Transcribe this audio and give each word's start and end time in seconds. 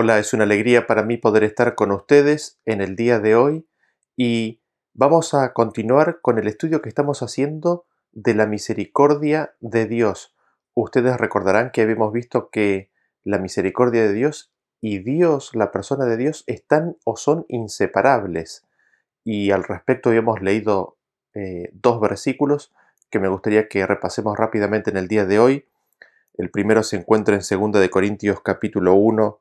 Hola, 0.00 0.20
es 0.20 0.32
una 0.32 0.44
alegría 0.44 0.86
para 0.86 1.02
mí 1.02 1.16
poder 1.16 1.42
estar 1.42 1.74
con 1.74 1.90
ustedes 1.90 2.60
en 2.66 2.80
el 2.80 2.94
día 2.94 3.18
de 3.18 3.34
hoy 3.34 3.66
y 4.16 4.62
vamos 4.94 5.34
a 5.34 5.52
continuar 5.52 6.20
con 6.22 6.38
el 6.38 6.46
estudio 6.46 6.80
que 6.80 6.88
estamos 6.88 7.20
haciendo 7.20 7.84
de 8.12 8.34
la 8.36 8.46
misericordia 8.46 9.56
de 9.58 9.86
Dios. 9.86 10.36
Ustedes 10.74 11.16
recordarán 11.16 11.72
que 11.72 11.80
habíamos 11.82 12.12
visto 12.12 12.48
que 12.50 12.92
la 13.24 13.38
misericordia 13.38 14.02
de 14.02 14.12
Dios 14.12 14.52
y 14.80 14.98
Dios, 15.00 15.50
la 15.56 15.72
persona 15.72 16.04
de 16.04 16.16
Dios, 16.16 16.44
están 16.46 16.96
o 17.04 17.16
son 17.16 17.44
inseparables. 17.48 18.64
Y 19.24 19.50
al 19.50 19.64
respecto 19.64 20.10
habíamos 20.10 20.40
leído 20.42 20.96
eh, 21.34 21.70
dos 21.72 22.00
versículos 22.00 22.72
que 23.10 23.18
me 23.18 23.26
gustaría 23.26 23.66
que 23.66 23.84
repasemos 23.84 24.36
rápidamente 24.38 24.92
en 24.92 24.96
el 24.96 25.08
día 25.08 25.26
de 25.26 25.40
hoy. 25.40 25.66
El 26.34 26.50
primero 26.50 26.84
se 26.84 26.94
encuentra 26.94 27.34
en 27.36 27.40
2 27.40 27.80
de 27.80 27.90
Corintios 27.90 28.40
capítulo 28.42 28.94
1 28.94 29.40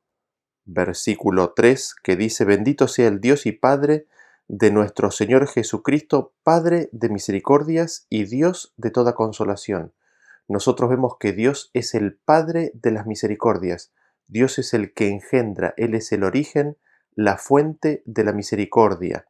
versículo 0.68 1.54
3, 1.56 1.96
que 2.04 2.16
dice, 2.18 2.44
bendito 2.46 2.88
sea 2.88 3.08
el 3.08 3.22
Dios 3.22 3.46
y 3.46 3.54
Padre 3.54 4.06
de 4.50 4.70
nuestro 4.70 5.10
Señor 5.12 5.48
Jesucristo, 5.48 6.34
Padre 6.44 6.90
de 6.92 7.10
misericordias 7.10 8.06
y 8.10 8.26
Dios 8.26 8.74
de 8.78 8.92
toda 8.92 9.16
consolación. 9.16 9.94
Nosotros 10.48 10.90
vemos 10.90 11.14
que 11.20 11.32
Dios 11.34 11.72
es 11.74 11.96
el 11.96 12.16
Padre 12.18 12.72
de 12.76 12.92
las 12.92 13.06
misericordias, 13.08 13.92
Dios 14.28 14.60
es 14.60 14.74
el 14.74 14.94
que 14.94 15.08
engendra, 15.08 15.74
Él 15.78 15.96
es 15.96 16.12
el 16.12 16.24
origen, 16.24 16.78
la 17.16 17.38
fuente 17.38 18.04
de 18.06 18.24
la 18.26 18.34
misericordia. 18.34 19.26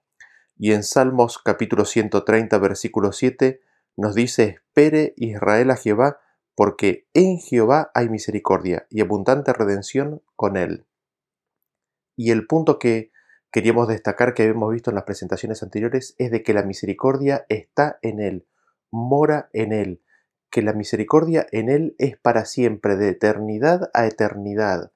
Y 0.58 0.72
en 0.74 0.84
Salmos 0.84 1.40
capítulo 1.44 1.86
130, 1.86 2.58
versículo 2.58 3.12
7, 3.12 3.62
nos 3.96 4.16
dice, 4.16 4.44
espere 4.66 5.14
Israel 5.18 5.70
a 5.72 5.76
Jehová, 5.78 6.20
porque 6.56 7.08
en 7.14 7.38
Jehová 7.40 7.92
hay 7.94 8.10
misericordia 8.10 8.88
y 8.90 9.02
abundante 9.02 9.54
redención 9.54 10.24
con 10.36 10.58
él. 10.58 10.87
Y 12.18 12.32
el 12.32 12.48
punto 12.48 12.80
que 12.80 13.12
queríamos 13.52 13.88
destacar 13.88 14.34
que 14.34 14.42
habíamos 14.44 14.74
visto 14.74 14.90
en 14.90 14.96
las 14.96 15.04
presentaciones 15.06 15.62
anteriores 15.64 16.16
es 16.18 16.32
de 16.32 16.42
que 16.42 16.54
la 16.54 16.64
misericordia 16.64 17.46
está 17.48 18.00
en 18.02 18.20
Él, 18.20 18.48
mora 18.92 19.50
en 19.54 19.72
Él, 19.72 20.02
que 20.50 20.64
la 20.64 20.74
misericordia 20.74 21.46
en 21.52 21.70
Él 21.70 21.96
es 22.00 22.18
para 22.18 22.46
siempre, 22.46 22.98
de 22.98 23.10
eternidad 23.10 23.92
a 23.94 24.08
eternidad. 24.08 24.92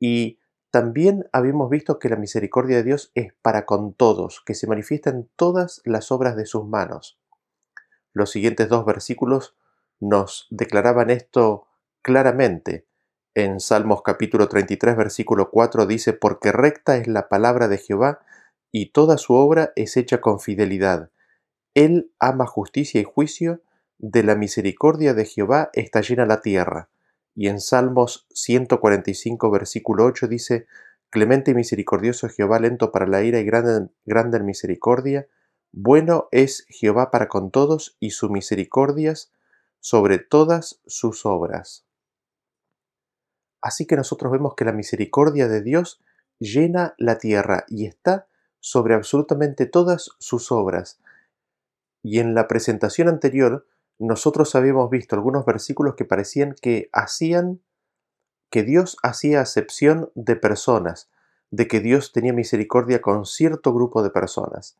Y 0.00 0.40
también 0.70 1.26
habíamos 1.30 1.68
visto 1.68 1.98
que 1.98 2.08
la 2.08 2.16
misericordia 2.16 2.78
de 2.78 2.84
Dios 2.84 3.12
es 3.14 3.34
para 3.42 3.66
con 3.66 3.92
todos, 3.92 4.42
que 4.44 4.54
se 4.54 4.66
manifiesta 4.66 5.10
en 5.10 5.28
todas 5.36 5.82
las 5.84 6.10
obras 6.10 6.36
de 6.36 6.46
sus 6.46 6.64
manos. 6.64 7.20
Los 8.14 8.30
siguientes 8.30 8.68
dos 8.70 8.86
versículos 8.86 9.54
nos 10.00 10.46
declaraban 10.50 11.10
esto 11.10 11.66
claramente 12.00 12.86
en 13.38 13.60
Salmos 13.60 14.00
capítulo 14.02 14.48
33, 14.48 14.96
versículo 14.96 15.50
4 15.50 15.84
dice, 15.84 16.14
Porque 16.14 16.52
recta 16.52 16.96
es 16.96 17.06
la 17.06 17.28
palabra 17.28 17.68
de 17.68 17.76
Jehová, 17.76 18.20
y 18.72 18.92
toda 18.92 19.18
su 19.18 19.34
obra 19.34 19.74
es 19.76 19.98
hecha 19.98 20.22
con 20.22 20.40
fidelidad. 20.40 21.10
Él 21.74 22.10
ama 22.18 22.46
justicia 22.46 22.98
y 22.98 23.04
juicio, 23.04 23.60
de 23.98 24.22
la 24.22 24.36
misericordia 24.36 25.12
de 25.14 25.26
Jehová 25.26 25.68
está 25.74 26.00
llena 26.00 26.24
la 26.24 26.40
tierra. 26.40 26.88
Y 27.34 27.48
en 27.48 27.60
Salmos 27.60 28.26
145, 28.32 29.50
versículo 29.50 30.06
8 30.06 30.28
dice, 30.28 30.66
Clemente 31.10 31.50
y 31.50 31.54
misericordioso 31.54 32.30
Jehová, 32.30 32.58
lento 32.58 32.90
para 32.90 33.06
la 33.06 33.22
ira 33.22 33.38
y 33.38 33.44
grande, 33.44 33.90
en 34.38 34.46
misericordia, 34.46 35.28
bueno 35.72 36.28
es 36.32 36.64
Jehová 36.70 37.10
para 37.10 37.28
con 37.28 37.50
todos 37.50 37.98
y 38.00 38.10
su 38.12 38.30
misericordias 38.30 39.30
sobre 39.78 40.18
todas 40.18 40.80
sus 40.86 41.26
obras. 41.26 41.85
Así 43.62 43.86
que 43.86 43.96
nosotros 43.96 44.32
vemos 44.32 44.54
que 44.54 44.64
la 44.64 44.72
misericordia 44.72 45.48
de 45.48 45.62
Dios 45.62 46.00
llena 46.38 46.94
la 46.98 47.18
tierra 47.18 47.64
y 47.68 47.86
está 47.86 48.26
sobre 48.60 48.94
absolutamente 48.94 49.66
todas 49.66 50.10
sus 50.18 50.52
obras. 50.52 50.98
Y 52.02 52.18
en 52.20 52.34
la 52.34 52.48
presentación 52.48 53.08
anterior 53.08 53.66
nosotros 53.98 54.54
habíamos 54.54 54.90
visto 54.90 55.16
algunos 55.16 55.46
versículos 55.46 55.94
que 55.94 56.04
parecían 56.04 56.54
que 56.60 56.90
hacían 56.92 57.60
que 58.50 58.62
Dios 58.62 58.98
hacía 59.02 59.40
acepción 59.40 60.10
de 60.14 60.36
personas, 60.36 61.08
de 61.50 61.66
que 61.66 61.80
Dios 61.80 62.12
tenía 62.12 62.32
misericordia 62.34 63.00
con 63.00 63.24
cierto 63.26 63.72
grupo 63.72 64.02
de 64.02 64.10
personas. 64.10 64.76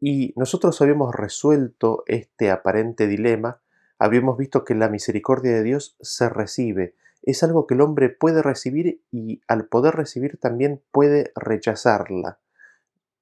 Y 0.00 0.32
nosotros 0.36 0.80
habíamos 0.82 1.14
resuelto 1.14 2.02
este 2.06 2.50
aparente 2.50 3.06
dilema, 3.06 3.60
habíamos 3.98 4.36
visto 4.36 4.64
que 4.64 4.74
la 4.74 4.88
misericordia 4.90 5.52
de 5.52 5.62
Dios 5.62 5.96
se 6.02 6.28
recibe, 6.28 6.94
es 7.26 7.42
algo 7.42 7.66
que 7.66 7.74
el 7.74 7.80
hombre 7.80 8.08
puede 8.08 8.40
recibir 8.40 9.02
y 9.10 9.42
al 9.48 9.66
poder 9.66 9.94
recibir 9.96 10.38
también 10.38 10.80
puede 10.92 11.32
rechazarla. 11.34 12.38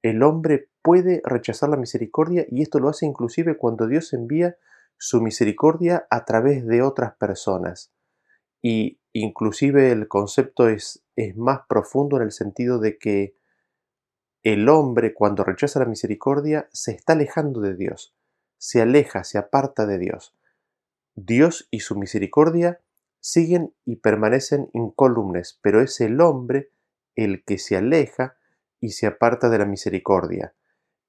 El 0.03 0.22
hombre 0.22 0.69
puede 0.82 1.22
rechazar 1.25 1.70
la 1.70 1.78
misericordia 1.78 2.44
y 2.50 2.60
esto 2.60 2.78
lo 2.81 2.91
hace 2.91 3.06
inclusive 3.06 3.56
cuando 3.56 3.87
Dios 3.88 4.12
envía 4.12 4.56
su 4.98 5.22
misericordia 5.22 6.06
a 6.10 6.26
través 6.26 6.66
de 6.66 6.82
otras 6.82 7.14
personas. 7.16 7.94
Y 8.60 9.00
inclusive 9.14 9.91
el 9.91 10.06
concepto 10.06 10.69
es, 10.69 11.03
es 11.16 11.34
más 11.37 11.60
profundo 11.66 12.19
en 12.19 12.25
el 12.25 12.32
sentido 12.32 12.78
de 12.78 12.98
que 12.98 13.37
el 14.43 14.69
hombre 14.69 15.14
cuando 15.14 15.44
rechaza 15.44 15.78
la 15.81 15.87
misericordia 15.87 16.69
se 16.72 16.93
está 16.93 17.14
alejando 17.14 17.60
de 17.62 17.75
Dios, 17.75 18.14
se 18.59 18.82
aleja, 18.82 19.25
se 19.25 19.38
aparta 19.38 19.87
de 19.87 19.97
Dios. 19.98 20.34
Dios 21.14 21.69
y 21.70 21.81
su 21.81 21.97
misericordia 21.98 22.81
siguen 23.27 23.73
y 23.87 23.97
permanecen 23.97 24.69
incólumes, 24.75 25.59
pero 25.62 25.81
es 25.81 25.99
el 26.03 26.21
hombre 26.21 26.69
el 27.17 27.43
que 27.43 27.57
se 27.57 27.75
aleja 27.75 28.37
y 28.81 28.91
se 28.91 29.07
aparta 29.07 29.49
de 29.49 29.57
la 29.57 29.65
misericordia. 29.65 30.53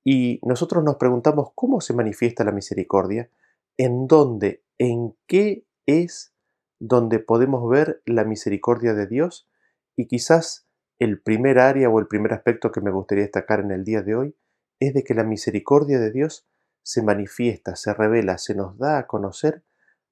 Y 0.01 0.39
nosotros 0.43 0.81
nos 0.85 0.95
preguntamos 0.95 1.49
cómo 1.55 1.81
se 1.81 1.93
manifiesta 1.93 2.45
la 2.45 2.53
misericordia, 2.53 3.29
en 3.75 4.07
dónde, 4.07 4.63
en 4.77 5.17
qué 5.27 5.65
es 5.87 6.31
donde 6.79 7.19
podemos 7.19 7.69
ver 7.69 8.01
la 8.05 8.23
misericordia 8.23 8.93
de 8.93 9.07
Dios 9.07 9.49
y 9.97 10.07
quizás 10.07 10.65
el 10.99 11.19
primer 11.21 11.59
área 11.59 11.89
o 11.89 11.99
el 11.99 12.07
primer 12.07 12.31
aspecto 12.31 12.71
que 12.71 12.79
me 12.79 12.91
gustaría 12.91 13.25
destacar 13.25 13.59
en 13.59 13.71
el 13.71 13.83
día 13.83 14.03
de 14.03 14.15
hoy 14.15 14.37
es 14.79 14.93
de 14.93 15.03
que 15.03 15.15
la 15.15 15.25
misericordia 15.25 15.99
de 15.99 16.11
Dios 16.11 16.47
se 16.81 17.01
manifiesta, 17.03 17.75
se 17.75 17.93
revela, 17.93 18.37
se 18.37 18.55
nos 18.55 18.77
da 18.77 18.99
a 18.99 19.05
conocer 19.05 19.63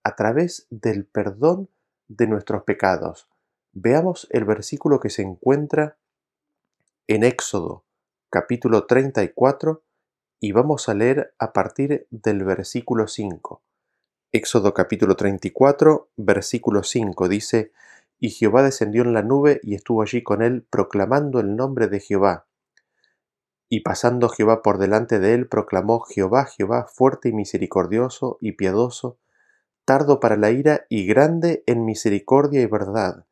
a 0.03 0.17
través 0.17 0.67
del 0.69 1.05
perdón 1.05 1.69
de 2.17 2.27
nuestros 2.27 2.63
pecados. 2.63 3.27
Veamos 3.71 4.27
el 4.29 4.45
versículo 4.45 4.99
que 4.99 5.09
se 5.09 5.23
encuentra 5.23 5.97
en 7.07 7.23
Éxodo 7.23 7.83
capítulo 8.29 8.85
34 8.85 9.83
y 10.39 10.51
vamos 10.53 10.89
a 10.89 10.93
leer 10.93 11.33
a 11.39 11.53
partir 11.53 12.07
del 12.09 12.43
versículo 12.43 13.07
5. 13.07 13.61
Éxodo 14.31 14.73
capítulo 14.73 15.15
34, 15.15 16.09
versículo 16.17 16.81
5 16.83 17.29
dice, 17.29 17.71
Y 18.19 18.31
Jehová 18.31 18.63
descendió 18.63 19.03
en 19.03 19.13
la 19.13 19.21
nube 19.21 19.59
y 19.63 19.75
estuvo 19.75 20.01
allí 20.01 20.23
con 20.23 20.41
él, 20.41 20.65
proclamando 20.69 21.39
el 21.39 21.55
nombre 21.55 21.87
de 21.87 21.99
Jehová. 21.99 22.47
Y 23.69 23.81
pasando 23.81 24.29
Jehová 24.29 24.63
por 24.63 24.79
delante 24.79 25.19
de 25.19 25.35
él, 25.35 25.47
proclamó 25.47 25.99
Jehová, 26.01 26.45
Jehová, 26.45 26.87
fuerte 26.91 27.29
y 27.29 27.33
misericordioso 27.33 28.37
y 28.41 28.53
piadoso, 28.53 29.17
tardo 29.85 30.19
para 30.21 30.37
la 30.37 30.51
ira 30.51 30.85
y 30.89 31.05
grande 31.05 31.63
en 31.65 31.83
misericordia 31.85 32.61
y 32.61 32.65
verdad, 32.67 33.25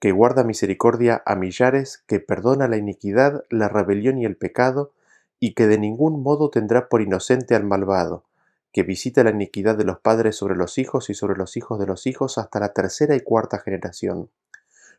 que 0.00 0.10
guarda 0.12 0.42
misericordia 0.42 1.22
a 1.26 1.36
millares, 1.36 2.02
que 2.06 2.18
perdona 2.18 2.66
la 2.66 2.76
iniquidad, 2.78 3.44
la 3.50 3.68
rebelión 3.68 4.18
y 4.18 4.24
el 4.24 4.36
pecado, 4.36 4.92
y 5.38 5.54
que 5.54 5.66
de 5.66 5.78
ningún 5.78 6.22
modo 6.22 6.50
tendrá 6.50 6.88
por 6.88 7.02
inocente 7.02 7.54
al 7.54 7.64
malvado, 7.64 8.24
que 8.72 8.84
visita 8.84 9.22
la 9.22 9.30
iniquidad 9.30 9.76
de 9.76 9.84
los 9.84 9.98
padres 9.98 10.36
sobre 10.36 10.56
los 10.56 10.78
hijos 10.78 11.10
y 11.10 11.14
sobre 11.14 11.36
los 11.36 11.56
hijos 11.56 11.78
de 11.78 11.86
los 11.86 12.06
hijos 12.06 12.38
hasta 12.38 12.58
la 12.58 12.72
tercera 12.72 13.14
y 13.14 13.20
cuarta 13.20 13.58
generación. 13.58 14.30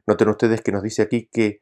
Noten 0.06 0.30
ustedes 0.30 0.62
que 0.62 0.72
nos 0.74 0.84
dice 0.84 1.02
aquí 1.02 1.28
que 1.32 1.62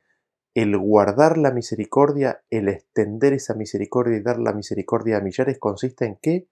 el 0.55 0.77
guardar 0.77 1.37
la 1.37 1.51
misericordia, 1.51 2.41
el 2.49 2.67
extender 2.67 3.33
esa 3.33 3.53
misericordia 3.53 4.17
y 4.17 4.21
dar 4.21 4.39
la 4.39 4.51
misericordia 4.51 5.17
a 5.17 5.21
millares 5.21 5.57
consiste 5.59 6.05
en 6.05 6.17
qué? 6.21 6.47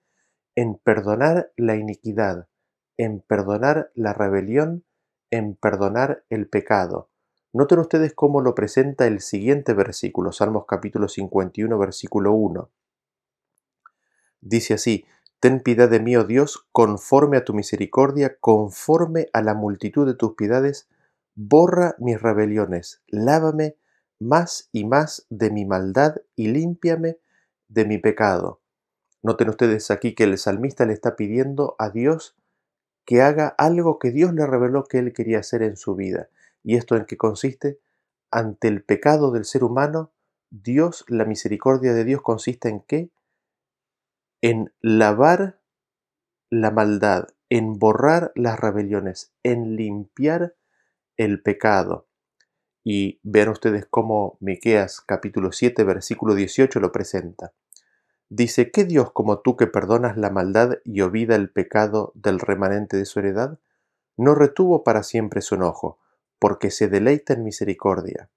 En 0.54 0.76
perdonar 0.76 1.50
la 1.56 1.74
iniquidad, 1.76 2.46
en 2.96 3.20
perdonar 3.20 3.90
la 3.94 4.12
rebelión, 4.12 4.84
en 5.30 5.54
perdonar 5.54 6.24
el 6.28 6.48
pecado. 6.48 7.08
Noten 7.52 7.78
ustedes 7.80 8.14
cómo 8.14 8.40
lo 8.40 8.54
presenta 8.54 9.06
el 9.06 9.20
siguiente 9.20 9.74
versículo, 9.74 10.32
Salmos 10.32 10.64
capítulo 10.68 11.08
51, 11.08 11.78
versículo 11.78 12.32
1. 12.32 12.68
Dice 14.40 14.74
así, 14.74 15.04
Ten 15.40 15.60
piedad 15.60 15.88
de 15.88 16.00
mí, 16.00 16.16
oh 16.16 16.24
Dios, 16.24 16.66
conforme 16.70 17.38
a 17.38 17.44
tu 17.44 17.54
misericordia, 17.54 18.36
conforme 18.40 19.28
a 19.32 19.40
la 19.42 19.54
multitud 19.54 20.06
de 20.06 20.14
tus 20.14 20.34
piedades, 20.34 20.88
borra 21.34 21.94
mis 21.98 22.20
rebeliones, 22.20 23.02
lávame 23.08 23.76
más 24.18 24.68
y 24.70 24.84
más 24.84 25.26
de 25.30 25.50
mi 25.50 25.64
maldad 25.64 26.16
y 26.36 26.48
límpiame 26.48 27.16
de 27.68 27.86
mi 27.86 27.96
pecado. 27.98 28.60
Noten 29.22 29.48
ustedes 29.48 29.90
aquí 29.90 30.14
que 30.14 30.24
el 30.24 30.36
salmista 30.38 30.84
le 30.84 30.92
está 30.92 31.16
pidiendo 31.16 31.74
a 31.78 31.88
Dios 31.90 32.36
que 33.10 33.22
haga 33.22 33.48
algo 33.58 33.98
que 33.98 34.12
Dios 34.12 34.32
le 34.34 34.46
reveló 34.46 34.84
que 34.84 34.98
él 34.98 35.12
quería 35.12 35.40
hacer 35.40 35.64
en 35.64 35.76
su 35.76 35.96
vida. 35.96 36.28
¿Y 36.62 36.76
esto 36.76 36.94
en 36.94 37.06
qué 37.06 37.16
consiste? 37.16 37.80
Ante 38.30 38.68
el 38.68 38.84
pecado 38.84 39.32
del 39.32 39.44
ser 39.46 39.64
humano, 39.64 40.12
Dios, 40.50 41.04
la 41.08 41.24
misericordia 41.24 41.92
de 41.92 42.04
Dios 42.04 42.22
consiste 42.22 42.68
en 42.68 42.78
qué? 42.82 43.10
En 44.42 44.72
lavar 44.80 45.58
la 46.50 46.70
maldad, 46.70 47.26
en 47.48 47.80
borrar 47.80 48.30
las 48.36 48.60
rebeliones, 48.60 49.32
en 49.42 49.74
limpiar 49.74 50.54
el 51.16 51.42
pecado. 51.42 52.06
Y 52.84 53.18
vean 53.24 53.48
ustedes 53.48 53.86
cómo 53.90 54.36
Miqueas 54.38 55.00
capítulo 55.00 55.50
7 55.50 55.82
versículo 55.82 56.36
18 56.36 56.78
lo 56.78 56.92
presenta. 56.92 57.54
Dice, 58.32 58.70
¿qué 58.70 58.84
Dios 58.84 59.10
como 59.10 59.40
tú 59.40 59.56
que 59.56 59.66
perdonas 59.66 60.16
la 60.16 60.30
maldad 60.30 60.78
y 60.84 61.00
olvida 61.00 61.34
el 61.34 61.50
pecado 61.50 62.12
del 62.14 62.38
remanente 62.38 62.96
de 62.96 63.04
su 63.04 63.18
heredad? 63.18 63.58
No 64.16 64.36
retuvo 64.36 64.84
para 64.84 65.02
siempre 65.02 65.40
su 65.40 65.56
enojo, 65.56 65.98
porque 66.38 66.70
se 66.70 66.86
deleita 66.86 67.32
en 67.32 67.42
misericordia. 67.42 68.30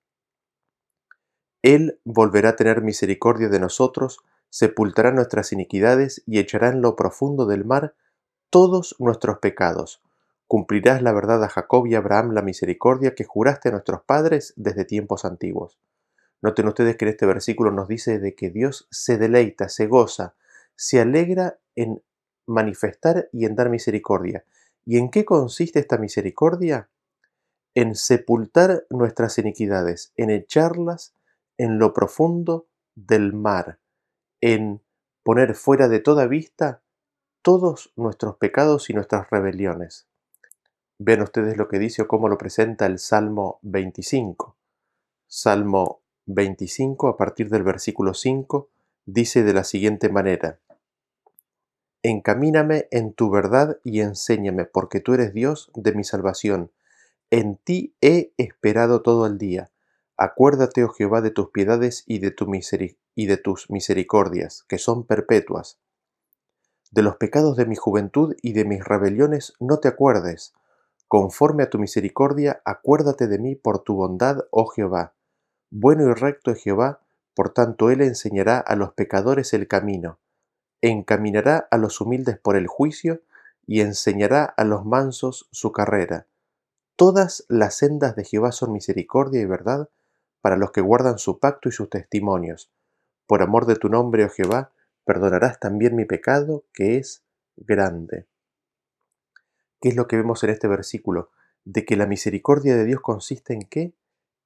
Él 1.62 2.00
volverá 2.06 2.50
a 2.50 2.56
tener 2.56 2.82
misericordia 2.82 3.50
de 3.50 3.60
nosotros, 3.60 4.22
sepultará 4.50 5.12
nuestras 5.12 5.54
iniquidades 5.54 6.24
y 6.26 6.40
echará 6.40 6.70
en 6.70 6.82
lo 6.82 6.96
profundo 6.96 7.46
del 7.46 7.64
mar 7.64 7.94
todos 8.50 8.96
nuestros 8.98 9.38
pecados. 9.38 10.02
Cumplirás 10.48 11.04
la 11.04 11.14
verdad 11.14 11.44
a 11.44 11.50
Jacob 11.50 11.86
y 11.86 11.94
Abraham 11.94 12.32
la 12.34 12.42
misericordia 12.42 13.14
que 13.14 13.26
juraste 13.26 13.70
a 13.70 13.74
nuestros 13.74 14.02
padres 14.02 14.54
desde 14.56 14.86
tiempos 14.86 15.24
antiguos. 15.24 15.78
Noten 16.44 16.68
ustedes 16.68 16.98
que 16.98 17.06
en 17.06 17.12
este 17.12 17.26
versículo 17.26 17.72
nos 17.72 17.88
dice 17.88 18.20
de 18.20 18.36
que 18.36 18.50
Dios 18.50 18.86
se 18.92 19.18
deleita, 19.18 19.70
se 19.70 19.88
goza, 19.88 20.36
se 20.76 21.00
alegra 21.00 21.58
en 21.74 22.04
manifestar 22.46 23.30
y 23.32 23.46
en 23.46 23.56
dar 23.56 23.70
misericordia. 23.70 24.44
¿Y 24.86 24.98
en 24.98 25.10
qué 25.10 25.24
consiste 25.24 25.80
esta 25.80 25.98
misericordia? 25.98 26.90
En 27.76 27.96
sepultar 27.96 28.86
nuestras 28.90 29.38
iniquidades, 29.38 30.12
en 30.18 30.32
echarlas 30.32 31.16
en 31.58 31.80
lo 31.80 31.94
profundo 31.94 32.68
del 32.94 33.32
mar, 33.32 33.80
en 34.42 34.82
poner 35.24 35.56
fuera 35.56 35.88
de 35.88 36.00
toda 36.02 36.28
vista 36.28 36.84
todos 37.42 37.94
nuestros 37.96 38.36
pecados 38.36 38.90
y 38.90 38.94
nuestras 38.94 39.30
rebeliones. 39.30 40.10
Vean 41.00 41.22
ustedes 41.22 41.56
lo 41.56 41.70
que 41.70 41.80
dice 41.80 42.02
o 42.02 42.08
cómo 42.10 42.28
lo 42.28 42.38
presenta 42.38 42.86
el 42.86 43.00
Salmo 43.00 43.60
25. 43.62 44.58
Salmo 45.26 46.03
25 46.26 47.10
a 47.10 47.18
partir 47.18 47.50
del 47.50 47.64
versículo 47.64 48.14
5 48.14 48.70
dice 49.06 49.44
de 49.44 49.54
la 49.54 49.66
siguiente 49.66 50.08
manera, 50.10 50.60
Encamíname 52.02 52.88
en 52.92 53.14
tu 53.14 53.30
verdad 53.30 53.78
y 53.84 54.02
enséñame, 54.02 54.66
porque 54.66 55.00
tú 55.00 55.14
eres 55.14 55.34
Dios 55.34 55.72
de 55.74 55.94
mi 55.94 56.04
salvación. 56.04 56.72
En 57.30 57.58
ti 57.58 57.96
he 58.02 58.34
esperado 58.38 59.02
todo 59.02 59.26
el 59.26 59.38
día. 59.38 59.72
Acuérdate, 60.18 60.84
oh 60.84 60.90
Jehová, 60.90 61.22
de 61.22 61.32
tus 61.32 61.50
piedades 61.52 62.04
y 62.06 62.20
de, 62.20 62.36
y 63.16 63.26
de 63.28 63.38
tus 63.38 63.70
misericordias, 63.70 64.64
que 64.68 64.78
son 64.80 65.06
perpetuas. 65.06 65.80
De 66.92 67.04
los 67.04 67.16
pecados 67.16 67.56
de 67.56 67.66
mi 67.66 67.78
juventud 67.78 68.36
y 68.42 68.52
de 68.52 68.66
mis 68.66 68.84
rebeliones 68.84 69.54
no 69.62 69.80
te 69.80 69.88
acuerdes. 69.88 70.54
Conforme 71.08 71.64
a 71.64 71.70
tu 71.70 71.80
misericordia, 71.80 72.62
acuérdate 72.66 73.28
de 73.28 73.40
mí 73.40 73.56
por 73.56 73.80
tu 73.80 73.96
bondad, 73.96 74.42
oh 74.52 74.68
Jehová 74.68 75.14
bueno 75.76 76.04
y 76.08 76.14
recto 76.14 76.52
es 76.52 76.62
Jehová, 76.62 77.00
por 77.34 77.50
tanto 77.52 77.90
él 77.90 78.02
enseñará 78.02 78.60
a 78.60 78.76
los 78.76 78.94
pecadores 78.94 79.56
el 79.56 79.68
camino, 79.68 80.20
encaminará 80.82 81.68
a 81.72 81.78
los 81.80 82.00
humildes 82.00 82.38
por 82.38 82.56
el 82.56 82.68
juicio, 82.68 83.22
y 83.66 83.82
enseñará 83.82 84.44
a 84.46 84.66
los 84.66 84.86
mansos 84.86 85.48
su 85.52 85.72
carrera. 85.72 86.28
Todas 86.96 87.46
las 87.50 87.74
sendas 87.76 88.16
de 88.16 88.24
Jehová 88.24 88.52
son 88.52 88.72
misericordia 88.72 89.42
y 89.42 89.46
verdad 89.46 89.90
para 90.42 90.58
los 90.58 90.72
que 90.72 90.82
guardan 90.82 91.18
su 91.18 91.40
pacto 91.40 91.70
y 91.70 91.72
sus 91.72 91.90
testimonios. 91.90 92.70
Por 93.26 93.42
amor 93.42 93.66
de 93.66 93.76
tu 93.78 93.90
nombre, 93.90 94.26
oh 94.26 94.30
Jehová, 94.30 94.70
perdonarás 95.06 95.60
también 95.60 95.96
mi 95.96 96.06
pecado, 96.06 96.66
que 96.72 96.98
es 96.98 97.24
grande. 97.56 98.28
¿Qué 99.82 99.90
es 99.90 99.96
lo 99.96 100.08
que 100.08 100.18
vemos 100.18 100.44
en 100.44 100.52
este 100.52 100.68
versículo? 100.68 101.32
De 101.66 101.84
que 101.84 101.96
la 101.96 102.06
misericordia 102.06 102.76
de 102.76 102.86
Dios 102.86 103.02
consiste 103.02 103.54
en 103.56 103.62
qué? 103.64 103.94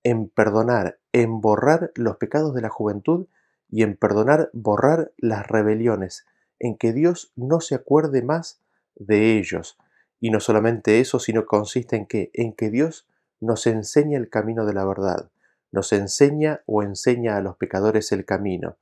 en 0.04 0.30
perdonar, 0.30 1.00
en 1.12 1.42
borrar 1.42 1.92
los 1.96 2.18
pecados 2.18 2.54
de 2.54 2.62
la 2.62 2.70
juventud 2.70 3.28
y 3.70 3.84
en 3.84 3.96
perdonar, 3.98 4.50
borrar 4.54 5.12
las 5.18 5.48
rebeliones, 5.48 6.26
en 6.60 6.78
que 6.78 6.94
Dios 6.94 7.32
no 7.36 7.60
se 7.62 7.76
acuerde 7.76 8.22
más 8.22 8.60
de 8.96 9.38
ellos. 9.38 9.78
Y 10.20 10.32
no 10.32 10.40
solamente 10.40 11.00
eso, 11.00 11.20
sino 11.20 11.46
consiste 11.46 11.96
en 11.96 12.06
que, 12.08 12.32
en 12.34 12.54
que 12.54 12.70
Dios 12.70 13.08
nos 13.40 13.68
enseña 13.68 14.18
el 14.18 14.30
camino 14.30 14.66
de 14.66 14.74
la 14.74 14.86
verdad, 14.86 15.30
nos 15.72 15.94
enseña 15.94 16.62
o 16.66 16.82
enseña 16.82 17.38
a 17.38 17.42
los 17.42 17.58
pecadores 17.58 18.12
el 18.12 18.26
camino, 18.26 18.78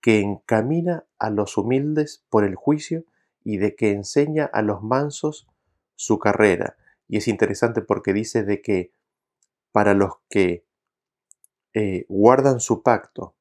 que 0.00 0.20
encamina 0.20 1.04
a 1.18 1.30
los 1.30 1.56
humildes 1.56 2.24
por 2.28 2.42
el 2.44 2.56
juicio 2.56 3.04
y 3.44 3.58
de 3.58 3.76
que 3.76 3.92
enseña 3.92 4.46
a 4.46 4.62
los 4.62 4.82
mansos 4.82 5.46
su 5.94 6.18
carrera. 6.18 6.76
Y 7.06 7.18
es 7.18 7.28
interesante 7.28 7.82
porque 7.82 8.12
dice 8.12 8.42
de 8.42 8.62
que 8.62 8.92
para 9.72 9.94
los 9.94 10.12
que 10.28 10.66
eh, 11.74 12.04
guardan 12.08 12.60
su 12.60 12.82
pacto 12.82 13.34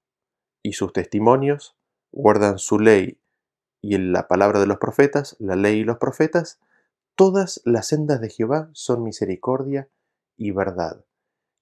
y 0.64 0.74
sus 0.74 0.94
testimonios, 0.94 1.78
guardan 2.12 2.58
su 2.58 2.80
ley 2.80 3.20
y 3.82 3.98
la 3.98 4.28
palabra 4.28 4.60
de 4.60 4.68
los 4.68 4.78
profetas, 4.78 5.36
la 5.40 5.56
ley 5.56 5.80
y 5.80 5.84
los 5.84 5.98
profetas, 5.98 6.60
todas 7.16 7.62
las 7.66 7.88
sendas 7.88 8.22
de 8.22 8.30
Jehová 8.30 8.70
son 8.74 9.04
misericordia 9.04 9.90
y 10.38 10.52
verdad. 10.52 11.04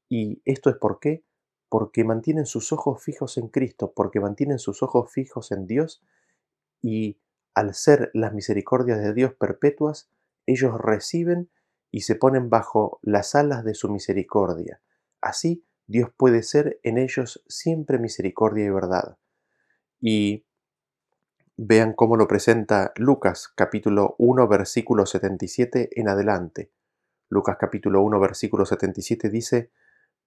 Y 0.08 0.42
esto 0.46 0.70
es 0.70 0.76
por 0.76 1.00
qué? 1.00 1.24
Porque 1.70 2.04
mantienen 2.04 2.46
sus 2.46 2.72
ojos 2.72 3.02
fijos 3.02 3.38
en 3.38 3.48
Cristo, 3.48 3.94
porque 3.96 4.20
mantienen 4.20 4.60
sus 4.60 4.84
ojos 4.84 5.12
fijos 5.12 5.52
en 5.52 5.66
Dios 5.66 6.02
y 6.82 7.18
al 7.56 7.74
ser 7.74 8.12
las 8.14 8.34
misericordias 8.34 9.00
de 9.02 9.14
Dios 9.14 9.34
perpetuas, 9.34 10.10
ellos 10.46 10.78
reciben 10.80 11.50
y 11.92 12.02
se 12.02 12.16
ponen 12.16 12.50
bajo 12.50 13.00
las 13.02 13.36
alas 13.36 13.64
de 13.64 13.74
su 13.74 13.90
misericordia. 13.90 14.82
Así 15.22 15.66
Dios 15.88 16.12
puede 16.16 16.44
ser 16.44 16.80
en 16.84 16.98
ellos 16.98 17.44
siempre 17.48 17.98
misericordia 17.98 18.66
y 18.66 18.70
verdad. 18.70 19.18
Y 20.00 20.46
vean 21.58 21.94
cómo 21.94 22.16
lo 22.16 22.28
presenta 22.28 22.94
Lucas 22.96 23.50
capítulo 23.56 24.16
1 24.20 24.48
versículo 24.48 25.06
77 25.06 25.90
en 26.00 26.10
adelante. 26.10 26.72
Lucas 27.28 27.58
capítulo 27.60 28.02
1 28.02 28.20
versículo 28.20 28.66
77 28.66 29.30
dice, 29.30 29.72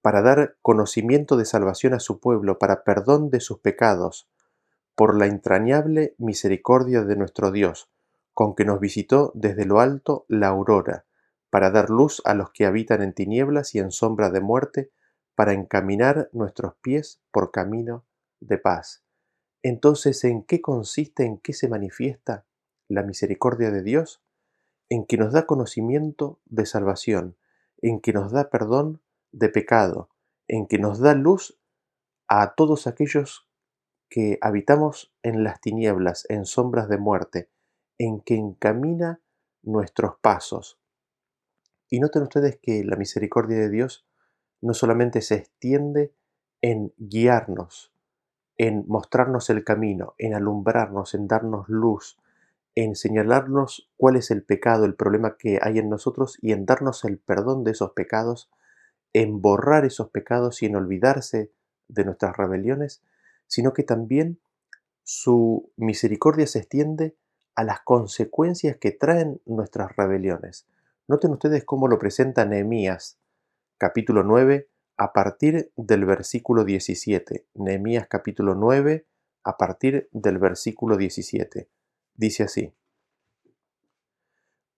para 0.02 0.20
dar 0.20 0.56
conocimiento 0.62 1.36
de 1.36 1.44
salvación 1.44 1.94
a 1.94 2.00
su 2.00 2.18
pueblo, 2.18 2.58
para 2.58 2.82
perdón 2.82 3.30
de 3.30 3.38
sus 3.38 3.60
pecados, 3.60 4.28
por 4.96 5.16
la 5.16 5.26
entrañable 5.26 6.16
misericordia 6.18 7.04
de 7.04 7.14
nuestro 7.14 7.52
Dios, 7.52 7.88
con 8.34 8.56
que 8.56 8.64
nos 8.64 8.80
visitó 8.80 9.30
desde 9.36 9.64
lo 9.64 9.78
alto 9.78 10.24
la 10.28 10.48
aurora, 10.48 11.04
para 11.52 11.70
dar 11.70 11.90
luz 11.90 12.22
a 12.24 12.32
los 12.32 12.48
que 12.50 12.64
habitan 12.64 13.02
en 13.02 13.12
tinieblas 13.12 13.74
y 13.74 13.78
en 13.78 13.90
sombras 13.90 14.32
de 14.32 14.40
muerte, 14.40 14.90
para 15.34 15.52
encaminar 15.52 16.30
nuestros 16.32 16.76
pies 16.76 17.20
por 17.30 17.50
camino 17.50 18.06
de 18.40 18.56
paz. 18.56 19.04
Entonces, 19.62 20.24
¿en 20.24 20.44
qué 20.44 20.62
consiste, 20.62 21.26
en 21.26 21.36
qué 21.36 21.52
se 21.52 21.68
manifiesta 21.68 22.46
la 22.88 23.02
misericordia 23.02 23.70
de 23.70 23.82
Dios? 23.82 24.22
En 24.88 25.04
que 25.04 25.18
nos 25.18 25.34
da 25.34 25.44
conocimiento 25.44 26.40
de 26.46 26.64
salvación, 26.64 27.36
en 27.82 28.00
que 28.00 28.14
nos 28.14 28.32
da 28.32 28.48
perdón 28.48 29.02
de 29.30 29.50
pecado, 29.50 30.08
en 30.48 30.66
que 30.66 30.78
nos 30.78 31.00
da 31.00 31.12
luz 31.12 31.60
a 32.28 32.54
todos 32.54 32.86
aquellos 32.86 33.46
que 34.08 34.38
habitamos 34.40 35.14
en 35.22 35.44
las 35.44 35.60
tinieblas, 35.60 36.24
en 36.30 36.46
sombras 36.46 36.88
de 36.88 36.96
muerte, 36.96 37.50
en 37.98 38.20
que 38.22 38.36
encamina 38.36 39.20
nuestros 39.60 40.16
pasos. 40.18 40.78
Y 41.94 42.00
noten 42.00 42.22
ustedes 42.22 42.58
que 42.58 42.84
la 42.84 42.96
misericordia 42.96 43.58
de 43.58 43.68
Dios 43.68 44.06
no 44.62 44.72
solamente 44.72 45.20
se 45.20 45.34
extiende 45.34 46.14
en 46.62 46.94
guiarnos, 46.96 47.92
en 48.56 48.86
mostrarnos 48.88 49.50
el 49.50 49.62
camino, 49.62 50.14
en 50.16 50.32
alumbrarnos, 50.32 51.12
en 51.12 51.28
darnos 51.28 51.68
luz, 51.68 52.16
en 52.76 52.96
señalarnos 52.96 53.90
cuál 53.98 54.16
es 54.16 54.30
el 54.30 54.42
pecado, 54.42 54.86
el 54.86 54.94
problema 54.94 55.36
que 55.36 55.58
hay 55.60 55.80
en 55.80 55.90
nosotros 55.90 56.38
y 56.40 56.52
en 56.52 56.64
darnos 56.64 57.04
el 57.04 57.18
perdón 57.18 57.62
de 57.62 57.72
esos 57.72 57.90
pecados, 57.92 58.50
en 59.12 59.42
borrar 59.42 59.84
esos 59.84 60.08
pecados 60.08 60.62
y 60.62 60.66
en 60.66 60.76
olvidarse 60.76 61.52
de 61.88 62.04
nuestras 62.06 62.38
rebeliones, 62.38 63.02
sino 63.48 63.74
que 63.74 63.82
también 63.82 64.40
su 65.02 65.70
misericordia 65.76 66.46
se 66.46 66.60
extiende 66.60 67.16
a 67.54 67.64
las 67.64 67.80
consecuencias 67.82 68.78
que 68.78 68.92
traen 68.92 69.42
nuestras 69.44 69.94
rebeliones. 69.94 70.66
Noten 71.08 71.32
ustedes 71.32 71.64
cómo 71.64 71.88
lo 71.88 71.98
presenta 71.98 72.44
Nehemías, 72.46 73.18
capítulo 73.76 74.22
9, 74.22 74.68
a 74.96 75.12
partir 75.12 75.72
del 75.74 76.04
versículo 76.04 76.64
17. 76.64 77.44
Nehemías 77.54 78.06
capítulo 78.06 78.54
9, 78.54 79.04
a 79.42 79.56
partir 79.56 80.08
del 80.12 80.38
versículo 80.38 80.96
17. 80.96 81.68
Dice 82.14 82.44
así. 82.44 82.72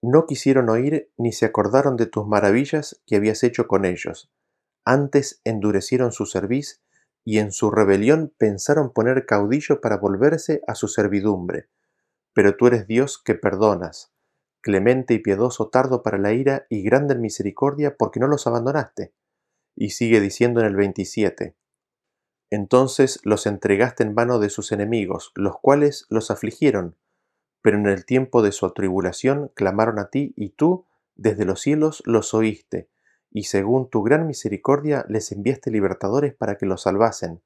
No 0.00 0.24
quisieron 0.24 0.70
oír 0.70 1.10
ni 1.18 1.32
se 1.32 1.44
acordaron 1.44 1.98
de 1.98 2.06
tus 2.06 2.26
maravillas 2.26 3.02
que 3.06 3.16
habías 3.16 3.42
hecho 3.42 3.68
con 3.68 3.84
ellos. 3.84 4.32
Antes 4.86 5.42
endurecieron 5.44 6.10
su 6.10 6.24
cerviz 6.24 6.80
y 7.22 7.36
en 7.36 7.52
su 7.52 7.70
rebelión 7.70 8.32
pensaron 8.38 8.94
poner 8.94 9.26
caudillo 9.26 9.82
para 9.82 9.98
volverse 9.98 10.62
a 10.66 10.74
su 10.74 10.88
servidumbre. 10.88 11.68
Pero 12.32 12.56
tú 12.56 12.66
eres 12.68 12.86
Dios 12.86 13.22
que 13.22 13.34
perdonas, 13.34 14.13
clemente 14.64 15.12
y 15.12 15.18
piadoso 15.18 15.68
tardo 15.68 16.02
para 16.02 16.16
la 16.16 16.32
ira 16.32 16.64
y 16.70 16.82
grande 16.82 17.12
en 17.12 17.20
misericordia, 17.20 17.96
porque 17.98 18.18
no 18.18 18.26
los 18.28 18.46
abandonaste. 18.46 19.12
Y 19.76 19.90
sigue 19.90 20.22
diciendo 20.22 20.60
en 20.60 20.66
el 20.68 20.74
27. 20.76 21.54
Entonces 22.48 23.20
los 23.24 23.46
entregaste 23.46 24.04
en 24.04 24.14
mano 24.14 24.38
de 24.38 24.48
sus 24.48 24.72
enemigos, 24.72 25.32
los 25.34 25.58
cuales 25.60 26.06
los 26.08 26.30
afligieron, 26.30 26.96
pero 27.60 27.76
en 27.76 27.84
el 27.86 28.06
tiempo 28.06 28.40
de 28.42 28.52
su 28.52 28.64
atribulación 28.64 29.50
clamaron 29.54 29.98
a 29.98 30.08
ti, 30.08 30.32
y 30.34 30.48
tú 30.48 30.86
desde 31.14 31.44
los 31.44 31.60
cielos 31.60 32.02
los 32.06 32.32
oíste, 32.32 32.88
y 33.30 33.42
según 33.44 33.90
tu 33.90 34.02
gran 34.02 34.26
misericordia 34.26 35.04
les 35.10 35.30
enviaste 35.30 35.70
libertadores 35.70 36.32
para 36.32 36.56
que 36.56 36.64
los 36.64 36.80
salvasen, 36.80 37.42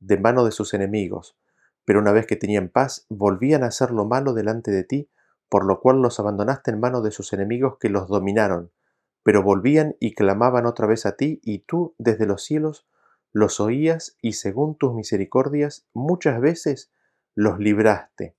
de 0.00 0.16
mano 0.16 0.42
de 0.42 0.52
sus 0.52 0.72
enemigos. 0.72 1.36
Pero 1.84 2.00
una 2.00 2.12
vez 2.12 2.26
que 2.26 2.36
tenían 2.36 2.70
paz, 2.70 3.04
volvían 3.10 3.62
a 3.62 3.66
hacer 3.66 3.90
lo 3.90 4.06
malo 4.06 4.32
delante 4.32 4.70
de 4.70 4.84
ti, 4.84 5.10
por 5.52 5.66
lo 5.66 5.80
cual 5.80 6.00
los 6.00 6.18
abandonaste 6.18 6.70
en 6.70 6.80
manos 6.80 7.04
de 7.04 7.10
sus 7.10 7.34
enemigos 7.34 7.76
que 7.78 7.90
los 7.90 8.08
dominaron, 8.08 8.70
pero 9.22 9.42
volvían 9.42 9.96
y 10.00 10.14
clamaban 10.14 10.64
otra 10.64 10.86
vez 10.86 11.04
a 11.04 11.14
ti, 11.18 11.40
y 11.42 11.58
tú 11.58 11.94
desde 11.98 12.24
los 12.24 12.42
cielos 12.42 12.88
los 13.34 13.60
oías 13.60 14.16
y 14.22 14.32
según 14.32 14.78
tus 14.78 14.94
misericordias 14.94 15.86
muchas 15.92 16.40
veces 16.40 16.90
los 17.34 17.58
libraste. 17.58 18.34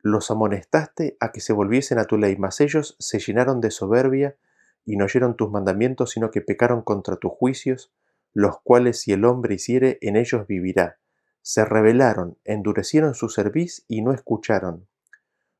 Los 0.00 0.32
amonestaste 0.32 1.16
a 1.20 1.30
que 1.30 1.38
se 1.40 1.52
volviesen 1.52 2.00
a 2.00 2.06
tu 2.06 2.18
ley, 2.18 2.36
mas 2.36 2.60
ellos 2.60 2.96
se 2.98 3.20
llenaron 3.20 3.60
de 3.60 3.70
soberbia 3.70 4.36
y 4.84 4.96
no 4.96 5.04
oyeron 5.04 5.36
tus 5.36 5.50
mandamientos, 5.52 6.10
sino 6.10 6.32
que 6.32 6.40
pecaron 6.40 6.82
contra 6.82 7.18
tus 7.18 7.30
juicios, 7.30 7.92
los 8.32 8.58
cuales 8.64 9.00
si 9.00 9.12
el 9.12 9.24
hombre 9.24 9.54
hiciere, 9.54 9.98
en 10.00 10.16
ellos 10.16 10.48
vivirá. 10.48 10.98
Se 11.40 11.64
rebelaron, 11.64 12.36
endurecieron 12.42 13.14
su 13.14 13.28
cerviz 13.28 13.84
y 13.86 14.02
no 14.02 14.12
escucharon. 14.12 14.88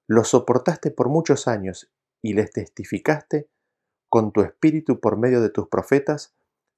Los 0.08 0.28
soportaste 0.28 0.92
por 0.92 1.08
muchos 1.08 1.48
años 1.48 1.90
y 2.22 2.34
les 2.34 2.52
testificaste 2.52 3.50
con 4.08 4.30
tu 4.32 4.42
espíritu 4.42 5.00
por 5.00 5.16
medio 5.16 5.40
de 5.40 5.50
tus 5.50 5.66
profetas, 5.68 6.32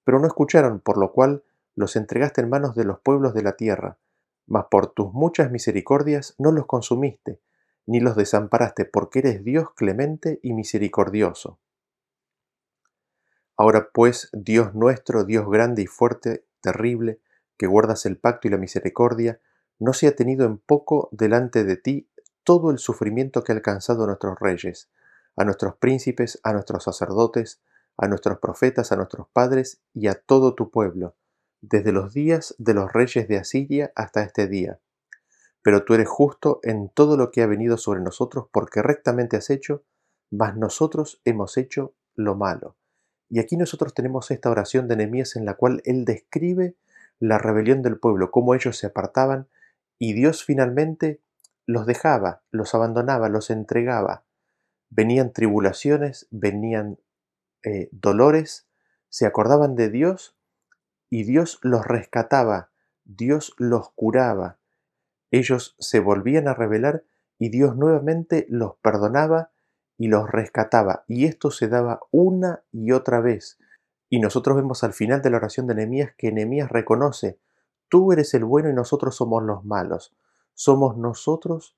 pero 0.04 0.18
no 0.18 0.26
escucharon, 0.26 0.80
por 0.80 0.96
lo 0.96 1.12
cual 1.12 1.44
los 1.74 1.96
entregaste 1.96 2.40
en 2.40 2.48
manos 2.48 2.74
de 2.74 2.84
los 2.84 3.00
pueblos 3.00 3.34
de 3.34 3.42
la 3.42 3.52
tierra, 3.56 3.98
mas 4.46 4.64
por 4.70 4.92
tus 4.94 5.12
muchas 5.12 5.50
misericordias 5.50 6.34
no 6.38 6.52
los 6.52 6.64
consumiste, 6.64 7.42
ni 7.86 8.00
los 8.00 8.16
desamparaste, 8.16 8.86
porque 8.86 9.18
eres 9.18 9.44
Dios 9.44 9.74
clemente 9.74 10.40
y 10.42 10.54
misericordioso. 10.54 11.60
Ahora 13.58 13.90
pues, 13.92 14.30
Dios 14.32 14.74
nuestro, 14.74 15.24
Dios 15.24 15.46
grande 15.50 15.82
y 15.82 15.86
fuerte, 15.86 16.46
terrible, 16.62 17.20
que 17.58 17.66
guardas 17.66 18.06
el 18.06 18.16
pacto 18.16 18.48
y 18.48 18.50
la 18.52 18.56
misericordia, 18.56 19.38
no 19.78 19.92
se 19.92 20.06
ha 20.08 20.16
tenido 20.16 20.46
en 20.46 20.56
poco 20.58 21.10
delante 21.12 21.64
de 21.64 21.76
ti 21.76 22.08
todo 22.48 22.70
el 22.70 22.78
sufrimiento 22.78 23.44
que 23.44 23.52
ha 23.52 23.56
alcanzado 23.56 24.04
a 24.04 24.06
nuestros 24.06 24.40
reyes, 24.40 24.88
a 25.36 25.44
nuestros 25.44 25.76
príncipes, 25.76 26.40
a 26.42 26.54
nuestros 26.54 26.82
sacerdotes, 26.82 27.60
a 27.98 28.08
nuestros 28.08 28.38
profetas, 28.38 28.90
a 28.90 28.96
nuestros 28.96 29.28
padres 29.34 29.82
y 29.92 30.06
a 30.06 30.14
todo 30.14 30.54
tu 30.54 30.70
pueblo, 30.70 31.14
desde 31.60 31.92
los 31.92 32.14
días 32.14 32.54
de 32.56 32.72
los 32.72 32.90
reyes 32.90 33.28
de 33.28 33.36
Asiria 33.36 33.92
hasta 33.94 34.22
este 34.22 34.46
día. 34.46 34.80
Pero 35.60 35.84
tú 35.84 35.92
eres 35.92 36.08
justo 36.08 36.60
en 36.62 36.88
todo 36.88 37.18
lo 37.18 37.30
que 37.32 37.42
ha 37.42 37.46
venido 37.46 37.76
sobre 37.76 38.00
nosotros 38.00 38.46
porque 38.50 38.80
rectamente 38.80 39.36
has 39.36 39.50
hecho, 39.50 39.82
mas 40.30 40.56
nosotros 40.56 41.20
hemos 41.26 41.58
hecho 41.58 41.92
lo 42.14 42.34
malo. 42.34 42.76
Y 43.28 43.40
aquí 43.40 43.58
nosotros 43.58 43.92
tenemos 43.92 44.30
esta 44.30 44.48
oración 44.50 44.88
de 44.88 44.96
Nehemías 44.96 45.36
en 45.36 45.44
la 45.44 45.52
cual 45.52 45.82
él 45.84 46.06
describe 46.06 46.76
la 47.20 47.36
rebelión 47.36 47.82
del 47.82 47.98
pueblo, 48.00 48.30
cómo 48.30 48.54
ellos 48.54 48.78
se 48.78 48.86
apartaban 48.86 49.48
y 49.98 50.14
Dios 50.14 50.44
finalmente 50.46 51.20
los 51.68 51.84
dejaba, 51.86 52.40
los 52.50 52.74
abandonaba, 52.74 53.28
los 53.28 53.50
entregaba. 53.50 54.24
Venían 54.88 55.34
tribulaciones, 55.34 56.26
venían 56.30 56.98
eh, 57.62 57.90
dolores, 57.92 58.66
se 59.10 59.26
acordaban 59.26 59.74
de 59.76 59.90
Dios 59.90 60.34
y 61.10 61.24
Dios 61.24 61.58
los 61.62 61.86
rescataba, 61.86 62.70
Dios 63.04 63.54
los 63.58 63.90
curaba. 63.90 64.56
Ellos 65.30 65.76
se 65.78 66.00
volvían 66.00 66.48
a 66.48 66.54
rebelar 66.54 67.04
y 67.38 67.50
Dios 67.50 67.76
nuevamente 67.76 68.46
los 68.48 68.76
perdonaba 68.76 69.50
y 69.98 70.08
los 70.08 70.26
rescataba. 70.30 71.04
Y 71.06 71.26
esto 71.26 71.50
se 71.50 71.68
daba 71.68 72.00
una 72.10 72.62
y 72.72 72.92
otra 72.92 73.20
vez. 73.20 73.58
Y 74.08 74.20
nosotros 74.20 74.56
vemos 74.56 74.84
al 74.84 74.94
final 74.94 75.20
de 75.20 75.28
la 75.28 75.36
oración 75.36 75.66
de 75.66 75.74
Nehemías 75.74 76.12
que 76.16 76.32
Nehemías 76.32 76.70
reconoce, 76.72 77.38
tú 77.90 78.10
eres 78.12 78.32
el 78.32 78.44
bueno 78.46 78.70
y 78.70 78.72
nosotros 78.72 79.14
somos 79.16 79.42
los 79.42 79.66
malos 79.66 80.14
somos 80.60 80.96
nosotros 80.96 81.76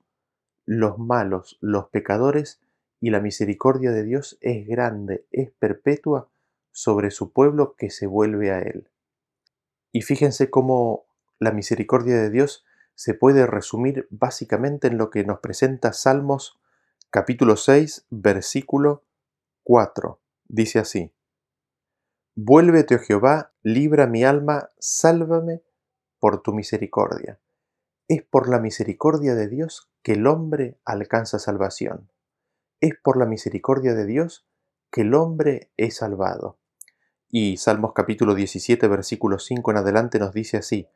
los 0.65 0.97
malos, 0.97 1.55
los 1.61 1.89
pecadores, 1.89 2.59
y 3.03 3.09
la 3.11 3.19
misericordia 3.19 3.91
de 3.91 4.03
Dios 4.03 4.39
es 4.41 4.65
grande, 4.67 5.23
es 5.31 5.51
perpetua 5.51 6.29
sobre 6.71 7.11
su 7.11 7.31
pueblo 7.31 7.75
que 7.77 7.91
se 7.91 8.07
vuelve 8.07 8.51
a 8.51 8.57
Él. 8.59 8.89
Y 9.91 10.01
fíjense 10.01 10.49
cómo 10.49 11.05
la 11.39 11.51
misericordia 11.51 12.15
de 12.19 12.31
Dios 12.31 12.65
se 12.95 13.13
puede 13.13 13.45
resumir 13.45 14.07
básicamente 14.09 14.87
en 14.87 14.97
lo 14.97 15.11
que 15.11 15.23
nos 15.25 15.41
presenta 15.41 15.93
Salmos 15.93 16.59
capítulo 17.11 17.57
6, 17.57 18.07
versículo 18.09 19.03
4. 19.63 20.19
Dice 20.47 20.79
así, 20.79 21.13
Vuélvete, 22.35 22.95
oh 22.95 22.99
Jehová, 22.99 23.51
libra 23.61 24.07
mi 24.07 24.23
alma, 24.23 24.69
sálvame 24.79 25.61
por 26.19 26.41
tu 26.41 26.51
misericordia. 26.53 27.39
Es 28.13 28.23
por 28.23 28.49
la 28.49 28.59
misericordia 28.59 29.35
de 29.35 29.47
Dios 29.47 29.89
que 30.03 30.15
el 30.15 30.27
hombre 30.27 30.77
alcanza 30.83 31.39
salvación. 31.39 32.09
Es 32.81 32.91
por 33.01 33.15
la 33.15 33.25
misericordia 33.25 33.93
de 33.93 34.05
Dios 34.05 34.45
que 34.91 35.03
el 35.03 35.13
hombre 35.13 35.71
es 35.77 35.95
salvado. 35.95 36.57
Y 37.29 37.55
Salmos 37.55 37.93
capítulo 37.95 38.35
17, 38.35 38.85
versículo 38.89 39.39
5 39.39 39.71
en 39.71 39.77
adelante 39.77 40.19
nos 40.19 40.33
dice 40.33 40.57
así, 40.57 40.89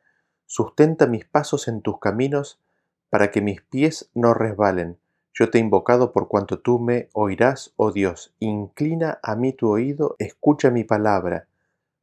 Sustenta 0.44 1.06
mis 1.06 1.24
pasos 1.24 1.68
en 1.68 1.80
tus 1.80 2.00
caminos, 2.00 2.60
para 3.08 3.30
que 3.30 3.40
mis 3.40 3.62
pies 3.62 4.10
no 4.12 4.34
resbalen. 4.34 4.98
Yo 5.32 5.48
te 5.48 5.56
he 5.56 5.62
invocado 5.62 6.12
por 6.12 6.28
cuanto 6.28 6.58
tú 6.58 6.78
me 6.80 7.08
oirás, 7.14 7.72
oh 7.76 7.92
Dios. 7.92 8.34
Inclina 8.40 9.20
a 9.22 9.36
mí 9.36 9.54
tu 9.54 9.70
oído, 9.70 10.16
escucha 10.18 10.70
mi 10.70 10.84
palabra. 10.84 11.48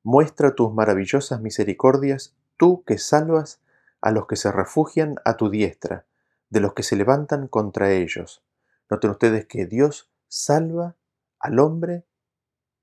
Muestra 0.01 0.55
tus 0.55 0.73
maravillosas 0.73 1.39
misericordias, 1.39 2.35
tú 2.57 2.83
que 2.83 2.97
salvas 2.97 3.59
a 4.03 4.11
los 4.11 4.27
que 4.27 4.35
se 4.35 4.51
refugian 4.51 5.15
a 5.23 5.37
tu 5.37 5.49
diestra, 5.49 6.05
de 6.49 6.59
los 6.59 6.73
que 6.73 6.83
se 6.83 6.97
levantan 6.97 7.47
contra 7.47 7.91
ellos. 7.93 8.43
Noten 8.89 9.11
ustedes 9.11 9.45
que 9.45 9.65
Dios 9.65 10.11
salva 10.27 10.97
al 11.39 11.57
hombre 11.59 12.05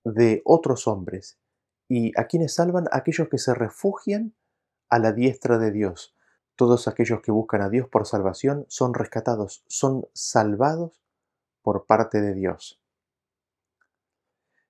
de 0.03 0.41
otros 0.47 0.89
hombres, 0.89 1.39
y 1.89 2.19
a 2.19 2.25
quienes 2.27 2.55
salvan 2.55 2.87
aquellos 2.91 3.29
que 3.29 3.37
se 3.37 3.53
refugian 3.53 4.35
a 4.89 4.99
la 4.99 5.13
diestra 5.13 5.59
de 5.59 5.71
Dios. 5.71 6.17
Todos 6.57 6.89
aquellos 6.89 7.21
que 7.21 7.33
buscan 7.33 7.61
a 7.61 7.69
Dios 7.69 7.87
por 7.87 8.07
salvación 8.07 8.65
son 8.71 8.95
rescatados, 8.95 9.63
son 9.69 10.09
salvados 10.15 11.03
por 11.61 11.85
parte 11.85 12.23
de 12.23 12.33
Dios. 12.33 12.81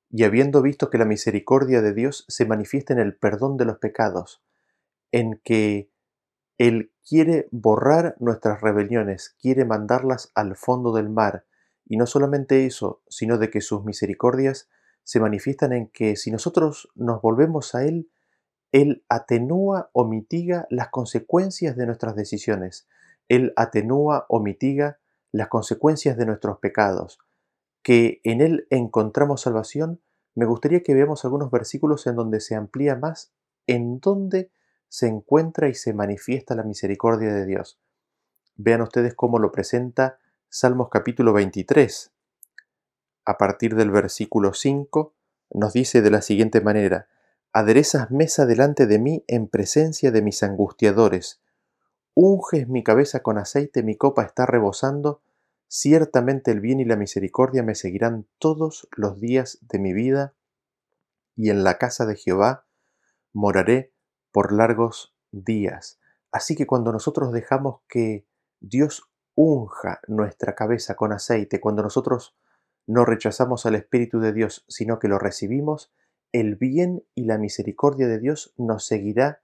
Y 0.08 0.24
habiendo 0.24 0.62
visto 0.62 0.90
que 0.90 0.98
la 0.98 1.04
misericordia 1.04 1.80
de 1.80 1.94
Dios 1.94 2.24
se 2.26 2.44
manifiesta 2.44 2.92
en 2.92 2.98
el 2.98 3.16
perdón 3.16 3.56
de 3.56 3.66
los 3.66 3.78
pecados, 3.78 4.42
en 5.12 5.38
que 5.44 5.92
él 6.60 6.92
quiere 7.08 7.48
borrar 7.52 8.16
nuestras 8.18 8.60
rebeliones, 8.60 9.34
quiere 9.40 9.64
mandarlas 9.64 10.30
al 10.34 10.56
fondo 10.56 10.92
del 10.92 11.08
mar, 11.08 11.46
y 11.86 11.96
no 11.96 12.04
solamente 12.04 12.66
eso, 12.66 13.00
sino 13.08 13.38
de 13.38 13.48
que 13.48 13.62
sus 13.62 13.82
misericordias 13.86 14.68
se 15.02 15.20
manifiestan 15.20 15.72
en 15.72 15.88
que 15.88 16.16
si 16.16 16.30
nosotros 16.30 16.90
nos 16.94 17.22
volvemos 17.22 17.74
a 17.74 17.84
Él, 17.84 18.10
Él 18.72 19.06
atenúa 19.08 19.88
o 19.94 20.04
mitiga 20.06 20.66
las 20.68 20.90
consecuencias 20.90 21.78
de 21.78 21.86
nuestras 21.86 22.14
decisiones, 22.14 22.86
Él 23.28 23.54
atenúa 23.56 24.26
o 24.28 24.38
mitiga 24.40 24.98
las 25.32 25.48
consecuencias 25.48 26.18
de 26.18 26.26
nuestros 26.26 26.58
pecados, 26.58 27.20
que 27.82 28.20
en 28.22 28.42
Él 28.42 28.66
encontramos 28.68 29.40
salvación, 29.40 30.02
me 30.34 30.44
gustaría 30.44 30.82
que 30.82 30.92
veamos 30.92 31.24
algunos 31.24 31.50
versículos 31.50 32.06
en 32.06 32.16
donde 32.16 32.38
se 32.38 32.54
amplía 32.54 32.96
más 32.96 33.32
en 33.66 33.98
dónde 33.98 34.50
se 34.90 35.06
encuentra 35.06 35.68
y 35.68 35.74
se 35.74 35.94
manifiesta 35.94 36.54
la 36.56 36.64
misericordia 36.64 37.32
de 37.32 37.46
Dios. 37.46 37.78
Vean 38.56 38.82
ustedes 38.82 39.14
cómo 39.14 39.38
lo 39.38 39.50
presenta 39.52 40.18
Salmos 40.48 40.88
capítulo 40.90 41.32
23. 41.32 42.10
A 43.24 43.38
partir 43.38 43.76
del 43.76 43.92
versículo 43.92 44.52
5 44.52 45.14
nos 45.54 45.72
dice 45.74 46.02
de 46.02 46.10
la 46.10 46.22
siguiente 46.22 46.60
manera, 46.60 47.06
aderezas 47.52 48.10
mesa 48.10 48.46
delante 48.46 48.88
de 48.88 48.98
mí 48.98 49.24
en 49.28 49.46
presencia 49.46 50.10
de 50.10 50.22
mis 50.22 50.42
angustiadores, 50.42 51.40
unges 52.14 52.66
mi 52.68 52.82
cabeza 52.82 53.22
con 53.22 53.38
aceite, 53.38 53.84
mi 53.84 53.94
copa 53.96 54.24
está 54.24 54.44
rebosando, 54.44 55.22
ciertamente 55.68 56.50
el 56.50 56.58
bien 56.58 56.80
y 56.80 56.84
la 56.84 56.96
misericordia 56.96 57.62
me 57.62 57.76
seguirán 57.76 58.26
todos 58.40 58.88
los 58.96 59.20
días 59.20 59.58
de 59.62 59.78
mi 59.78 59.92
vida, 59.92 60.34
y 61.36 61.50
en 61.50 61.62
la 61.62 61.78
casa 61.78 62.06
de 62.06 62.16
Jehová 62.16 62.66
moraré 63.32 63.89
por 64.32 64.52
largos 64.52 65.14
días. 65.32 66.00
Así 66.32 66.54
que 66.56 66.66
cuando 66.66 66.92
nosotros 66.92 67.32
dejamos 67.32 67.80
que 67.88 68.26
Dios 68.60 69.08
unja 69.34 70.00
nuestra 70.06 70.54
cabeza 70.54 70.94
con 70.94 71.12
aceite, 71.12 71.60
cuando 71.60 71.82
nosotros 71.82 72.36
no 72.86 73.04
rechazamos 73.04 73.66
al 73.66 73.74
Espíritu 73.74 74.20
de 74.20 74.32
Dios, 74.32 74.64
sino 74.68 74.98
que 74.98 75.08
lo 75.08 75.18
recibimos, 75.18 75.92
el 76.32 76.56
bien 76.56 77.04
y 77.14 77.24
la 77.24 77.38
misericordia 77.38 78.06
de 78.06 78.18
Dios 78.18 78.54
nos 78.56 78.86
seguirá 78.86 79.42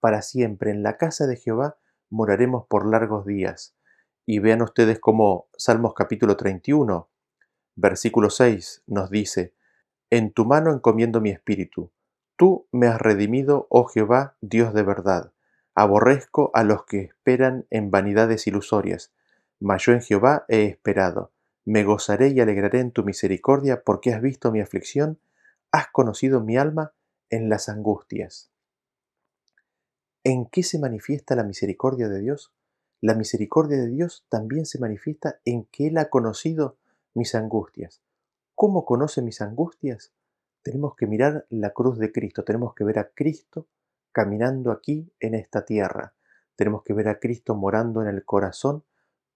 para 0.00 0.22
siempre. 0.22 0.70
En 0.70 0.82
la 0.82 0.96
casa 0.98 1.26
de 1.26 1.36
Jehová 1.36 1.78
moraremos 2.10 2.66
por 2.68 2.86
largos 2.90 3.24
días. 3.26 3.74
Y 4.28 4.40
vean 4.40 4.60
ustedes 4.60 4.98
cómo 4.98 5.48
Salmos 5.56 5.94
capítulo 5.94 6.36
31, 6.36 7.08
versículo 7.76 8.28
6 8.28 8.82
nos 8.88 9.08
dice, 9.08 9.54
En 10.10 10.32
tu 10.32 10.44
mano 10.44 10.72
encomiendo 10.72 11.20
mi 11.20 11.30
espíritu, 11.30 11.92
Tú 12.36 12.66
me 12.70 12.86
has 12.86 13.00
redimido, 13.00 13.66
oh 13.70 13.86
Jehová, 13.86 14.36
Dios 14.42 14.74
de 14.74 14.82
verdad. 14.82 15.32
Aborrezco 15.74 16.50
a 16.52 16.64
los 16.64 16.84
que 16.84 17.00
esperan 17.00 17.66
en 17.70 17.90
vanidades 17.90 18.46
ilusorias, 18.46 19.10
mas 19.58 19.84
yo 19.84 19.92
en 19.92 20.02
Jehová 20.02 20.44
he 20.48 20.64
esperado. 20.66 21.32
Me 21.64 21.82
gozaré 21.82 22.28
y 22.28 22.40
alegraré 22.40 22.80
en 22.80 22.92
tu 22.92 23.04
misericordia, 23.04 23.82
porque 23.84 24.12
has 24.12 24.20
visto 24.20 24.52
mi 24.52 24.60
aflicción, 24.60 25.18
has 25.72 25.86
conocido 25.88 26.40
mi 26.42 26.58
alma 26.58 26.92
en 27.30 27.48
las 27.48 27.70
angustias. 27.70 28.50
¿En 30.22 30.44
qué 30.46 30.62
se 30.62 30.78
manifiesta 30.78 31.36
la 31.36 31.42
misericordia 31.44 32.08
de 32.08 32.20
Dios? 32.20 32.52
La 33.00 33.14
misericordia 33.14 33.78
de 33.78 33.88
Dios 33.88 34.26
también 34.28 34.66
se 34.66 34.78
manifiesta 34.78 35.40
en 35.46 35.64
que 35.64 35.86
Él 35.88 35.96
ha 35.98 36.10
conocido 36.10 36.76
mis 37.14 37.34
angustias. 37.34 38.02
¿Cómo 38.54 38.84
conoce 38.84 39.22
mis 39.22 39.40
angustias? 39.40 40.12
Tenemos 40.66 40.96
que 40.96 41.06
mirar 41.06 41.46
la 41.48 41.70
cruz 41.70 41.96
de 41.96 42.10
Cristo, 42.10 42.42
tenemos 42.42 42.74
que 42.74 42.82
ver 42.82 42.98
a 42.98 43.10
Cristo 43.14 43.68
caminando 44.10 44.72
aquí 44.72 45.12
en 45.20 45.36
esta 45.36 45.64
tierra, 45.64 46.12
tenemos 46.56 46.82
que 46.82 46.92
ver 46.92 47.06
a 47.06 47.20
Cristo 47.20 47.54
morando 47.54 48.02
en 48.02 48.08
el 48.08 48.24
corazón 48.24 48.82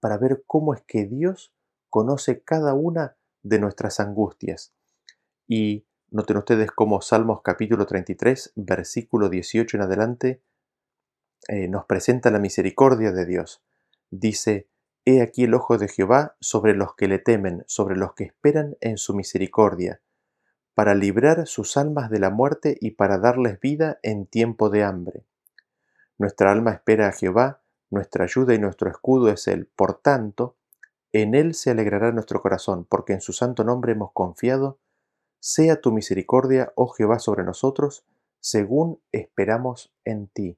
para 0.01 0.17
ver 0.17 0.43
cómo 0.45 0.73
es 0.73 0.81
que 0.81 1.05
Dios 1.05 1.53
conoce 1.89 2.41
cada 2.43 2.73
una 2.73 3.15
de 3.43 3.59
nuestras 3.59 4.01
angustias. 4.01 4.73
Y 5.47 5.85
noten 6.09 6.35
ustedes 6.35 6.69
cómo 6.69 6.99
Salmos 6.99 7.41
capítulo 7.43 7.85
33, 7.85 8.51
versículo 8.57 9.29
18 9.29 9.77
en 9.77 9.83
adelante, 9.83 10.41
eh, 11.47 11.69
nos 11.69 11.85
presenta 11.85 12.29
la 12.29 12.39
misericordia 12.39 13.13
de 13.13 13.25
Dios. 13.25 13.63
Dice, 14.09 14.67
He 15.05 15.21
aquí 15.21 15.45
el 15.45 15.53
ojo 15.53 15.77
de 15.77 15.87
Jehová 15.87 16.35
sobre 16.41 16.73
los 16.75 16.93
que 16.95 17.07
le 17.07 17.19
temen, 17.19 17.63
sobre 17.67 17.95
los 17.95 18.15
que 18.15 18.25
esperan 18.25 18.75
en 18.81 18.97
su 18.97 19.13
misericordia, 19.15 20.01
para 20.73 20.95
librar 20.95 21.47
sus 21.47 21.75
almas 21.75 22.09
de 22.09 22.19
la 22.19 22.29
muerte 22.29 22.77
y 22.79 22.91
para 22.91 23.17
darles 23.17 23.59
vida 23.59 23.99
en 24.03 24.25
tiempo 24.25 24.69
de 24.69 24.83
hambre. 24.83 25.25
Nuestra 26.17 26.51
alma 26.51 26.71
espera 26.71 27.07
a 27.07 27.11
Jehová, 27.11 27.61
nuestra 27.89 28.23
ayuda 28.23 28.53
y 28.53 28.59
nuestro 28.59 28.89
escudo 28.89 29.29
es 29.29 29.47
Él. 29.47 29.67
Por 29.75 29.95
tanto, 30.01 30.55
en 31.11 31.35
Él 31.35 31.55
se 31.55 31.71
alegrará 31.71 32.11
nuestro 32.13 32.41
corazón, 32.41 32.85
porque 32.89 33.11
en 33.13 33.21
su 33.21 33.33
santo 33.33 33.63
nombre 33.65 33.91
hemos 33.93 34.13
confiado. 34.13 34.79
Sea 35.39 35.81
tu 35.81 35.91
misericordia, 35.91 36.71
oh 36.75 36.87
Jehová, 36.89 37.19
sobre 37.19 37.43
nosotros, 37.43 38.05
según 38.39 39.01
esperamos 39.11 39.93
en 40.05 40.27
ti. 40.27 40.57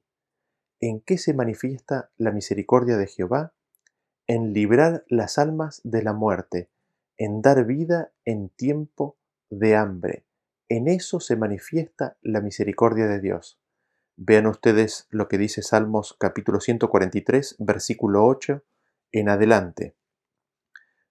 ¿En 0.80 1.00
qué 1.00 1.18
se 1.18 1.34
manifiesta 1.34 2.10
la 2.18 2.30
misericordia 2.30 2.96
de 2.98 3.06
Jehová? 3.08 3.54
En 4.28 4.52
librar 4.52 5.04
las 5.08 5.38
almas 5.38 5.80
de 5.82 6.02
la 6.02 6.12
muerte, 6.12 6.70
en 7.16 7.42
dar 7.42 7.64
vida 7.64 8.12
en 8.26 8.48
tiempo 8.50 9.16
de 9.18 9.23
de 9.50 9.76
hambre. 9.76 10.24
En 10.68 10.88
eso 10.88 11.20
se 11.20 11.36
manifiesta 11.36 12.16
la 12.22 12.40
misericordia 12.40 13.06
de 13.06 13.20
Dios. 13.20 13.60
Vean 14.16 14.46
ustedes 14.46 15.06
lo 15.10 15.28
que 15.28 15.38
dice 15.38 15.62
Salmos 15.62 16.16
capítulo 16.18 16.60
143, 16.60 17.56
versículo 17.58 18.24
8 18.26 18.62
en 19.12 19.28
adelante. 19.28 19.96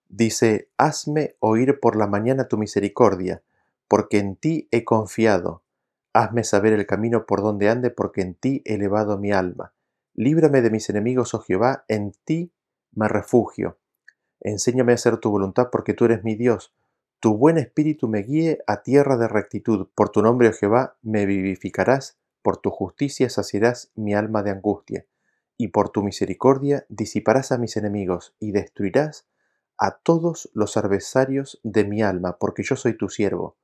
Dice, 0.07 0.69
Hazme 0.77 1.35
oír 1.39 1.79
por 1.79 1.95
la 1.95 2.07
mañana 2.07 2.47
tu 2.47 2.57
misericordia, 2.57 3.43
porque 3.87 4.19
en 4.19 4.35
ti 4.35 4.67
he 4.71 4.83
confiado. 4.83 5.63
Hazme 6.13 6.43
saber 6.43 6.73
el 6.73 6.85
camino 6.85 7.25
por 7.25 7.41
donde 7.41 7.69
ande, 7.69 7.89
porque 7.89 8.21
en 8.21 8.35
ti 8.35 8.61
he 8.65 8.75
elevado 8.75 9.17
mi 9.17 9.31
alma. 9.31 9.73
Líbrame 10.13 10.61
de 10.61 10.69
mis 10.69 10.89
enemigos, 10.89 11.33
oh 11.33 11.39
Jehová, 11.39 11.85
en 11.87 12.13
ti 12.25 12.53
me 12.91 13.07
refugio. 13.07 13.79
Enséñame 14.39 14.91
a 14.91 14.95
hacer 14.95 15.17
tu 15.17 15.31
voluntad, 15.31 15.69
porque 15.71 15.93
tú 15.95 16.05
eres 16.05 16.23
mi 16.23 16.35
Dios. 16.35 16.73
Tu 17.23 17.33
buen 17.37 17.57
espíritu 17.57 18.09
me 18.09 18.19
guíe 18.21 18.59
a 18.67 18.83
tierra 18.83 19.15
de 19.15 19.29
rectitud. 19.29 19.87
Por 19.95 20.09
tu 20.09 20.21
nombre, 20.21 20.49
oh 20.49 20.51
Jehová, 20.51 20.97
me 21.01 21.25
vivificarás. 21.25 22.19
Por 22.41 22.57
tu 22.57 22.69
justicia 22.69 23.29
saciarás 23.29 23.93
mi 23.95 24.13
alma 24.13 24.43
de 24.43 24.51
angustia. 24.51 25.05
Y 25.55 25.69
por 25.69 25.87
tu 25.89 26.03
misericordia 26.03 26.85
disiparás 26.89 27.53
a 27.53 27.57
mis 27.57 27.77
enemigos 27.77 28.35
y 28.41 28.51
destruirás 28.51 29.25
a 29.77 29.99
todos 29.99 30.51
los 30.53 30.75
adversarios 30.75 31.61
de 31.63 31.85
mi 31.85 32.01
alma, 32.03 32.37
porque 32.39 32.63
yo 32.63 32.75
soy 32.75 32.97
tu 32.97 33.07
siervo. 33.07 33.55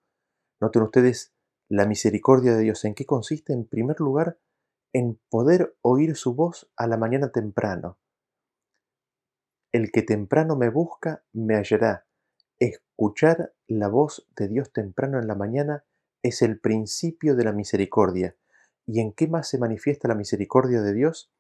Noten 0.62 0.84
ustedes 0.84 1.34
la 1.68 1.86
misericordia 1.86 2.56
de 2.56 2.62
Dios. 2.62 2.86
¿En 2.86 2.96
qué 2.96 3.06
consiste? 3.06 3.52
En 3.52 3.66
primer 3.68 4.00
lugar, 4.00 4.40
en 4.94 5.20
poder 5.28 5.76
oír 5.82 6.16
su 6.16 6.34
voz 6.34 6.72
a 6.78 6.88
la 6.88 6.96
mañana 6.96 7.34
temprano. 7.34 7.98
El 9.74 9.92
que 9.92 10.02
temprano 10.02 10.56
me 10.56 10.70
busca, 10.70 11.26
me 11.34 11.58
hallará. 11.58 12.06
Escuchar 13.00 13.54
la 13.70 13.88
voz 13.88 14.28
de 14.36 14.50
Dios 14.50 14.74
temprano 14.74 15.20
en 15.20 15.28
la 15.30 15.34
mañana 15.34 15.86
es 16.22 16.42
el 16.42 16.60
principio 16.60 17.34
de 17.38 17.46
la 17.46 17.54
misericordia. 17.54 18.36
¿Y 18.86 19.00
en 19.00 19.14
qué 19.14 19.26
más 19.30 19.48
se 19.48 19.58
manifiesta 19.58 20.10
la 20.10 20.16
misericordia 20.16 20.82
de 20.82 20.94
Dios? 20.94 21.32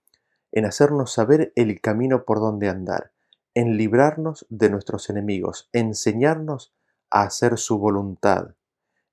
En 0.54 0.63
hacernos 0.63 1.12
saber 1.12 1.52
el 1.58 1.82
camino 1.82 2.24
por 2.24 2.39
donde 2.39 2.69
andar, 2.69 3.12
en 3.56 3.76
librarnos 3.76 4.45
de 4.50 4.69
nuestros 4.69 5.10
enemigos, 5.10 5.69
enseñarnos 5.74 6.74
a 7.12 7.24
hacer 7.24 7.58
su 7.58 7.78
voluntad, 7.78 8.56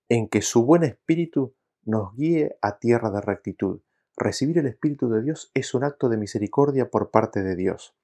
en 0.08 0.28
que 0.28 0.40
su 0.40 0.64
buen 0.64 0.84
espíritu 0.84 1.52
nos 1.84 2.14
guíe 2.14 2.56
a 2.62 2.78
tierra 2.78 3.10
de 3.10 3.22
rectitud. 3.22 3.80
Recibir 4.16 4.58
el 4.58 4.66
Espíritu 4.68 5.08
de 5.08 5.20
Dios 5.20 5.50
es 5.52 5.74
un 5.74 5.82
acto 5.82 6.08
de 6.08 6.16
misericordia 6.16 6.90
por 6.92 7.10
parte 7.10 7.42
de 7.42 7.56
Dios. 7.56 7.96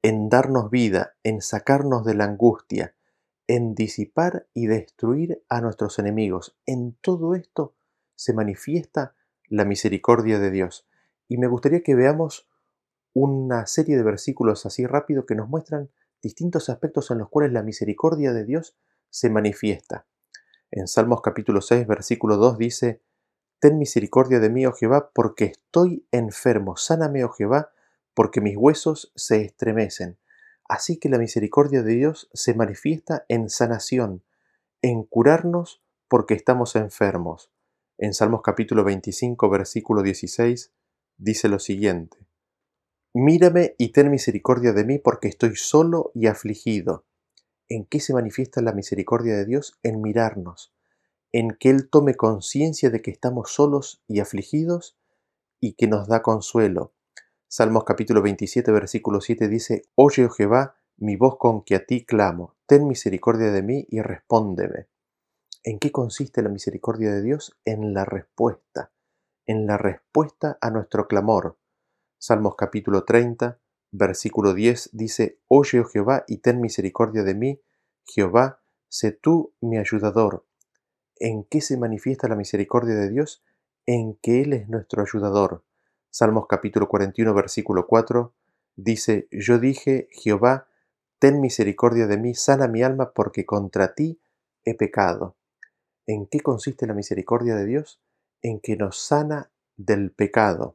En 0.00 0.30
darnos 0.30 0.70
vida, 0.70 1.16
en 1.22 1.42
sacarnos 1.42 2.02
de 2.06 2.14
la 2.14 2.24
angustia, 2.24 2.94
en 3.50 3.74
disipar 3.74 4.46
y 4.54 4.68
destruir 4.68 5.42
a 5.48 5.60
nuestros 5.60 5.98
enemigos. 5.98 6.56
En 6.66 6.92
todo 7.00 7.34
esto 7.34 7.74
se 8.14 8.32
manifiesta 8.32 9.16
la 9.48 9.64
misericordia 9.64 10.38
de 10.38 10.52
Dios. 10.52 10.86
Y 11.26 11.36
me 11.36 11.48
gustaría 11.48 11.82
que 11.82 11.96
veamos 11.96 12.48
una 13.12 13.66
serie 13.66 13.96
de 13.96 14.04
versículos 14.04 14.66
así 14.66 14.86
rápido 14.86 15.26
que 15.26 15.34
nos 15.34 15.48
muestran 15.48 15.90
distintos 16.22 16.68
aspectos 16.68 17.10
en 17.10 17.18
los 17.18 17.28
cuales 17.28 17.52
la 17.52 17.64
misericordia 17.64 18.32
de 18.32 18.44
Dios 18.44 18.76
se 19.08 19.30
manifiesta. 19.30 20.06
En 20.70 20.86
Salmos 20.86 21.20
capítulo 21.20 21.60
6, 21.60 21.88
versículo 21.88 22.36
2 22.36 22.56
dice, 22.56 23.02
Ten 23.58 23.78
misericordia 23.80 24.38
de 24.38 24.48
mí, 24.48 24.64
oh 24.64 24.72
Jehová, 24.72 25.10
porque 25.12 25.46
estoy 25.46 26.06
enfermo. 26.12 26.76
Sáname, 26.76 27.24
oh 27.24 27.30
Jehová, 27.30 27.72
porque 28.14 28.40
mis 28.40 28.56
huesos 28.56 29.10
se 29.16 29.42
estremecen. 29.42 30.18
Así 30.72 30.98
que 31.00 31.08
la 31.08 31.18
misericordia 31.18 31.82
de 31.82 31.94
Dios 31.96 32.30
se 32.32 32.54
manifiesta 32.54 33.24
en 33.28 33.50
sanación, 33.50 34.22
en 34.82 35.02
curarnos 35.02 35.82
porque 36.06 36.34
estamos 36.34 36.76
enfermos. 36.76 37.50
En 37.98 38.14
Salmos 38.14 38.42
capítulo 38.44 38.84
25, 38.84 39.50
versículo 39.50 40.02
16, 40.02 40.72
dice 41.16 41.48
lo 41.48 41.58
siguiente. 41.58 42.18
Mírame 43.12 43.74
y 43.78 43.88
ten 43.90 44.12
misericordia 44.12 44.72
de 44.72 44.84
mí 44.84 45.00
porque 45.00 45.26
estoy 45.26 45.56
solo 45.56 46.12
y 46.14 46.28
afligido. 46.28 47.04
¿En 47.68 47.84
qué 47.84 47.98
se 47.98 48.14
manifiesta 48.14 48.62
la 48.62 48.70
misericordia 48.72 49.34
de 49.36 49.46
Dios? 49.46 49.76
En 49.82 50.00
mirarnos, 50.00 50.72
en 51.32 51.50
que 51.50 51.70
Él 51.70 51.90
tome 51.90 52.14
conciencia 52.14 52.90
de 52.90 53.02
que 53.02 53.10
estamos 53.10 53.50
solos 53.52 54.04
y 54.06 54.20
afligidos 54.20 54.96
y 55.58 55.72
que 55.72 55.88
nos 55.88 56.06
da 56.06 56.22
consuelo, 56.22 56.92
Salmos 57.52 57.82
capítulo 57.82 58.22
27, 58.22 58.70
versículo 58.70 59.20
7 59.20 59.48
dice, 59.48 59.82
Oye, 59.96 60.28
Jehová, 60.30 60.76
mi 60.98 61.16
voz 61.16 61.36
con 61.36 61.64
que 61.64 61.74
a 61.74 61.84
ti 61.84 62.06
clamo, 62.06 62.54
ten 62.66 62.86
misericordia 62.86 63.50
de 63.50 63.60
mí 63.64 63.84
y 63.90 64.00
respóndeme. 64.02 64.86
¿En 65.64 65.80
qué 65.80 65.90
consiste 65.90 66.42
la 66.42 66.48
misericordia 66.48 67.10
de 67.12 67.22
Dios? 67.22 67.58
En 67.64 67.92
la 67.92 68.04
respuesta, 68.04 68.92
en 69.46 69.66
la 69.66 69.76
respuesta 69.78 70.58
a 70.60 70.70
nuestro 70.70 71.08
clamor. 71.08 71.58
Salmos 72.18 72.54
capítulo 72.54 73.04
30, 73.04 73.58
versículo 73.90 74.54
10 74.54 74.90
dice, 74.92 75.40
Oye, 75.48 75.80
oh 75.80 75.84
Jehová, 75.86 76.22
y 76.28 76.36
ten 76.38 76.60
misericordia 76.60 77.24
de 77.24 77.34
mí, 77.34 77.60
Jehová, 78.04 78.62
sé 78.88 79.10
tú 79.10 79.56
mi 79.60 79.76
ayudador. 79.76 80.46
¿En 81.16 81.42
qué 81.42 81.60
se 81.60 81.76
manifiesta 81.76 82.28
la 82.28 82.36
misericordia 82.36 82.94
de 82.94 83.10
Dios? 83.10 83.42
En 83.86 84.14
que 84.22 84.40
Él 84.40 84.52
es 84.52 84.68
nuestro 84.68 85.02
ayudador. 85.02 85.64
Salmos 86.12 86.48
capítulo 86.48 86.88
41, 86.88 87.32
versículo 87.34 87.86
4, 87.86 88.34
dice, 88.74 89.28
Yo 89.30 89.60
dije, 89.60 90.08
Jehová, 90.10 90.66
ten 91.20 91.40
misericordia 91.40 92.08
de 92.08 92.16
mí, 92.18 92.34
sana 92.34 92.66
mi 92.66 92.82
alma, 92.82 93.12
porque 93.12 93.46
contra 93.46 93.94
ti 93.94 94.20
he 94.64 94.74
pecado. 94.76 95.36
¿En 96.08 96.26
qué 96.26 96.40
consiste 96.40 96.88
la 96.88 96.94
misericordia 96.94 97.54
de 97.54 97.64
Dios? 97.64 98.00
En 98.42 98.58
que 98.58 98.74
nos 98.76 98.98
sana 99.00 99.52
del 99.76 100.10
pecado. 100.10 100.74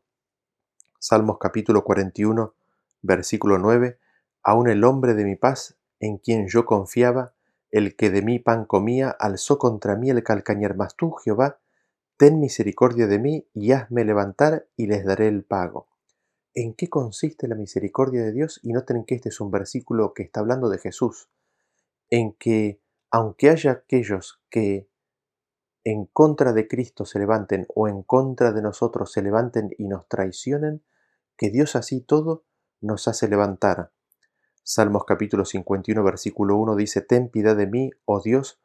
Salmos 1.02 1.38
capítulo 1.38 1.84
41, 1.84 2.54
versículo 3.02 3.58
9, 3.58 4.00
Aún 4.41 4.69
el 4.69 4.86
hombre 4.86 5.15
de 5.15 5.26
mi 5.26 5.36
paz, 5.36 5.76
en 6.00 6.17
quien 6.17 6.48
yo 6.48 6.65
confiaba, 6.65 7.34
el 7.71 7.98
que 7.98 8.10
de 8.10 8.21
mí 8.21 8.39
pan 8.39 8.63
comía, 8.63 9.10
alzó 9.10 9.60
contra 9.60 9.98
mí 9.98 10.10
el 10.10 10.24
calcañer 10.24 10.78
mas 10.78 10.95
tú, 10.95 11.12
Jehová, 11.12 11.60
Ten 12.17 12.39
misericordia 12.39 13.08
de 13.08 13.19
mí 13.19 13.45
y 13.54 13.73
hazme 13.73 14.06
levantar 14.06 14.67
y 14.78 14.88
les 14.88 15.04
daré 15.04 15.28
el 15.28 15.43
pago. 15.43 15.89
¿En 16.54 16.73
qué 16.73 16.88
consiste 16.88 17.49
la 17.49 17.56
misericordia 17.56 18.23
de 18.23 18.32
Dios? 18.32 18.62
Y 18.63 18.71
noten 18.71 19.04
que 19.04 19.15
este 19.15 19.30
es 19.30 19.41
un 19.41 19.51
versículo 19.51 20.13
que 20.13 20.23
está 20.23 20.39
hablando 20.39 20.69
de 20.69 20.78
Jesús, 20.78 21.30
en 22.10 22.32
que 22.34 22.80
aunque 23.12 23.49
haya 23.49 23.71
aquellos 23.71 24.39
que 24.49 24.89
en 25.84 26.06
contra 26.06 26.54
de 26.54 26.69
Cristo 26.69 27.04
se 27.06 27.19
levanten 27.19 27.67
o 27.75 27.89
en 27.89 28.01
contra 28.01 28.54
de 28.54 28.62
nosotros 28.62 29.12
se 29.12 29.21
levanten 29.21 29.71
y 29.78 29.89
nos 29.89 30.08
traicionen, 30.08 30.84
que 31.38 31.49
Dios 31.49 31.75
así 31.75 31.99
todo 31.99 32.45
nos 32.80 33.10
hace 33.10 33.28
levantar. 33.28 33.91
Salmos 34.63 35.04
capítulo 35.04 35.43
51 35.43 36.01
versículo 36.01 36.56
1 36.56 36.78
dice, 36.78 37.01
Ten 37.01 37.28
piedad 37.28 37.58
de 37.58 37.67
mí, 37.67 37.91
oh 38.06 38.21
Dios, 38.21 38.58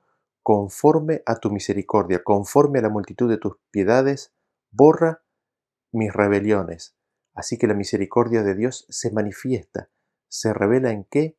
conforme 0.43 1.23
a 1.27 1.37
tu 1.39 1.51
misericordia, 1.51 2.23
conforme 2.25 2.79
a 2.79 2.83
la 2.83 2.89
multitud 2.89 3.29
de 3.29 3.39
tus 3.39 3.57
piedades, 3.71 4.33
borra 4.71 5.23
mis 5.93 6.13
rebeliones. 6.13 6.97
Así 7.35 7.59
que 7.59 7.67
la 7.67 7.75
misericordia 7.75 8.43
de 8.43 8.55
Dios 8.55 8.87
se 8.89 9.11
manifiesta, 9.11 9.89
se 10.29 10.53
revela 10.53 10.91
en 10.91 11.05
qué? 11.05 11.37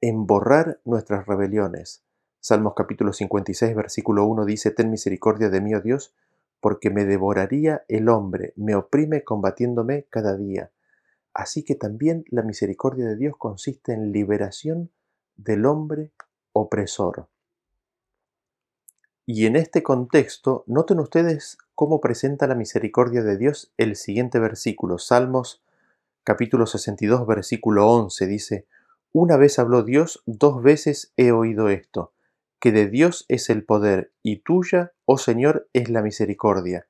En 0.00 0.26
borrar 0.26 0.80
nuestras 0.84 1.26
rebeliones. 1.26 2.04
Salmos 2.40 2.74
capítulo 2.76 3.12
56, 3.12 3.74
versículo 3.74 4.24
1 4.26 4.44
dice, 4.44 4.70
Ten 4.70 4.90
misericordia 4.90 5.50
de 5.50 5.60
mí, 5.60 5.74
oh 5.74 5.80
Dios, 5.80 6.14
porque 6.60 6.90
me 6.90 7.04
devoraría 7.04 7.84
el 7.88 8.08
hombre, 8.08 8.52
me 8.56 8.74
oprime 8.74 9.24
combatiéndome 9.24 10.04
cada 10.08 10.36
día. 10.36 10.70
Así 11.34 11.64
que 11.64 11.74
también 11.74 12.24
la 12.30 12.42
misericordia 12.42 13.06
de 13.06 13.16
Dios 13.16 13.34
consiste 13.36 13.92
en 13.92 14.12
liberación 14.12 14.90
del 15.36 15.66
hombre 15.66 16.12
opresor. 16.52 17.28
Y 19.30 19.44
en 19.44 19.56
este 19.56 19.82
contexto, 19.82 20.64
noten 20.66 20.98
ustedes 21.00 21.58
cómo 21.74 22.00
presenta 22.00 22.46
la 22.46 22.54
misericordia 22.54 23.22
de 23.22 23.36
Dios 23.36 23.74
el 23.76 23.94
siguiente 23.94 24.38
versículo, 24.38 24.96
Salmos 24.98 25.62
capítulo 26.24 26.64
62, 26.64 27.26
versículo 27.26 27.88
11, 27.90 28.26
dice, 28.26 28.66
Una 29.12 29.36
vez 29.36 29.58
habló 29.58 29.82
Dios, 29.82 30.22
dos 30.24 30.62
veces 30.62 31.12
he 31.18 31.32
oído 31.32 31.68
esto, 31.68 32.14
que 32.58 32.72
de 32.72 32.88
Dios 32.88 33.26
es 33.28 33.50
el 33.50 33.66
poder, 33.66 34.12
y 34.22 34.36
tuya, 34.38 34.92
oh 35.04 35.18
Señor, 35.18 35.68
es 35.74 35.90
la 35.90 36.00
misericordia, 36.00 36.86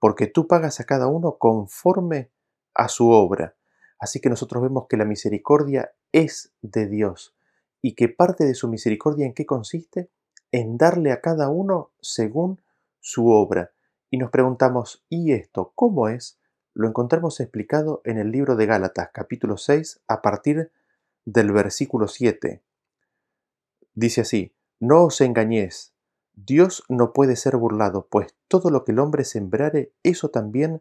porque 0.00 0.26
tú 0.26 0.48
pagas 0.48 0.80
a 0.80 0.84
cada 0.86 1.06
uno 1.06 1.38
conforme 1.38 2.32
a 2.74 2.88
su 2.88 3.10
obra. 3.10 3.54
Así 4.00 4.18
que 4.20 4.28
nosotros 4.28 4.60
vemos 4.60 4.86
que 4.90 4.96
la 4.96 5.04
misericordia 5.04 5.92
es 6.10 6.52
de 6.62 6.88
Dios, 6.88 7.36
y 7.80 7.94
que 7.94 8.08
parte 8.08 8.44
de 8.44 8.54
su 8.56 8.66
misericordia 8.66 9.24
en 9.24 9.34
qué 9.34 9.46
consiste? 9.46 10.10
en 10.56 10.78
darle 10.78 11.12
a 11.12 11.20
cada 11.20 11.50
uno 11.50 11.90
según 12.00 12.60
su 13.00 13.28
obra. 13.28 13.72
Y 14.10 14.16
nos 14.18 14.30
preguntamos, 14.30 15.04
¿y 15.10 15.32
esto 15.32 15.72
cómo 15.74 16.08
es? 16.08 16.38
Lo 16.72 16.88
encontramos 16.88 17.40
explicado 17.40 18.00
en 18.04 18.16
el 18.18 18.30
libro 18.32 18.56
de 18.56 18.64
Gálatas, 18.66 19.10
capítulo 19.12 19.58
6, 19.58 20.00
a 20.08 20.22
partir 20.22 20.70
del 21.26 21.52
versículo 21.52 22.08
7. 22.08 22.62
Dice 23.94 24.22
así, 24.22 24.54
No 24.80 25.04
os 25.04 25.20
engañéis, 25.20 25.92
Dios 26.34 26.84
no 26.88 27.12
puede 27.12 27.36
ser 27.36 27.56
burlado, 27.58 28.06
pues 28.10 28.34
todo 28.48 28.70
lo 28.70 28.82
que 28.86 28.92
el 28.92 28.98
hombre 29.00 29.24
sembrare, 29.24 29.92
eso 30.02 30.30
también 30.30 30.80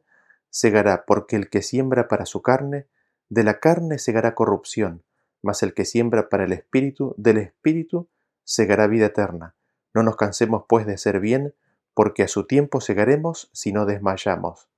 segará, 0.50 1.04
porque 1.06 1.36
el 1.36 1.50
que 1.50 1.62
siembra 1.62 2.08
para 2.08 2.26
su 2.26 2.42
carne, 2.42 2.88
de 3.28 3.44
la 3.44 3.60
carne 3.60 3.98
segará 4.00 4.36
corrupción, 4.36 5.04
mas 5.42 5.64
el 5.64 5.74
que 5.74 5.84
siembra 5.84 6.30
para 6.30 6.46
el 6.46 6.54
espíritu, 6.54 7.14
del 7.18 7.38
espíritu 7.40 8.08
segará 8.46 8.88
vida 8.88 9.08
eterna. 9.08 9.54
No 9.96 10.04
nos 10.04 10.18
cansemos 10.18 10.66
pues 10.68 10.86
de 10.86 10.94
hacer 10.96 11.22
bien, 11.22 11.56
porque 11.94 12.24
a 12.24 12.28
su 12.28 12.46
tiempo 12.48 12.82
segaremos 12.82 13.50
si 13.54 13.72
no 13.72 13.86
desmayamos. 13.86 14.70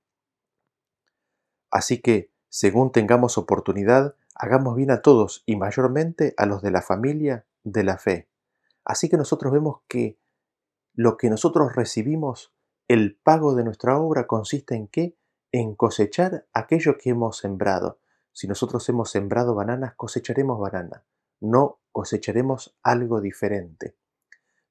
Así 1.72 2.00
que, 2.00 2.30
según 2.50 2.92
tengamos 2.92 3.36
oportunidad, 3.36 4.14
hagamos 4.36 4.76
bien 4.76 4.92
a 4.92 5.02
todos 5.02 5.42
y 5.44 5.56
mayormente 5.56 6.34
a 6.36 6.46
los 6.46 6.62
de 6.62 6.70
la 6.70 6.82
familia 6.82 7.46
de 7.64 7.82
la 7.82 7.98
fe. 7.98 8.28
Así 8.84 9.08
que 9.08 9.16
nosotros 9.16 9.52
vemos 9.52 9.80
que 9.88 10.20
lo 10.94 11.16
que 11.16 11.30
nosotros 11.30 11.74
recibimos, 11.74 12.54
el 12.86 13.16
pago 13.16 13.56
de 13.56 13.64
nuestra 13.64 13.98
obra 13.98 14.28
consiste 14.28 14.76
en 14.76 14.86
qué? 14.86 15.16
En 15.50 15.74
cosechar 15.74 16.46
aquello 16.52 16.96
que 16.96 17.10
hemos 17.10 17.38
sembrado. 17.38 17.98
Si 18.30 18.46
nosotros 18.46 18.88
hemos 18.88 19.10
sembrado 19.10 19.56
bananas, 19.56 19.94
cosecharemos 19.96 20.60
banana, 20.60 21.04
no 21.40 21.80
cosecharemos 21.90 22.76
algo 22.84 23.20
diferente. 23.20 23.96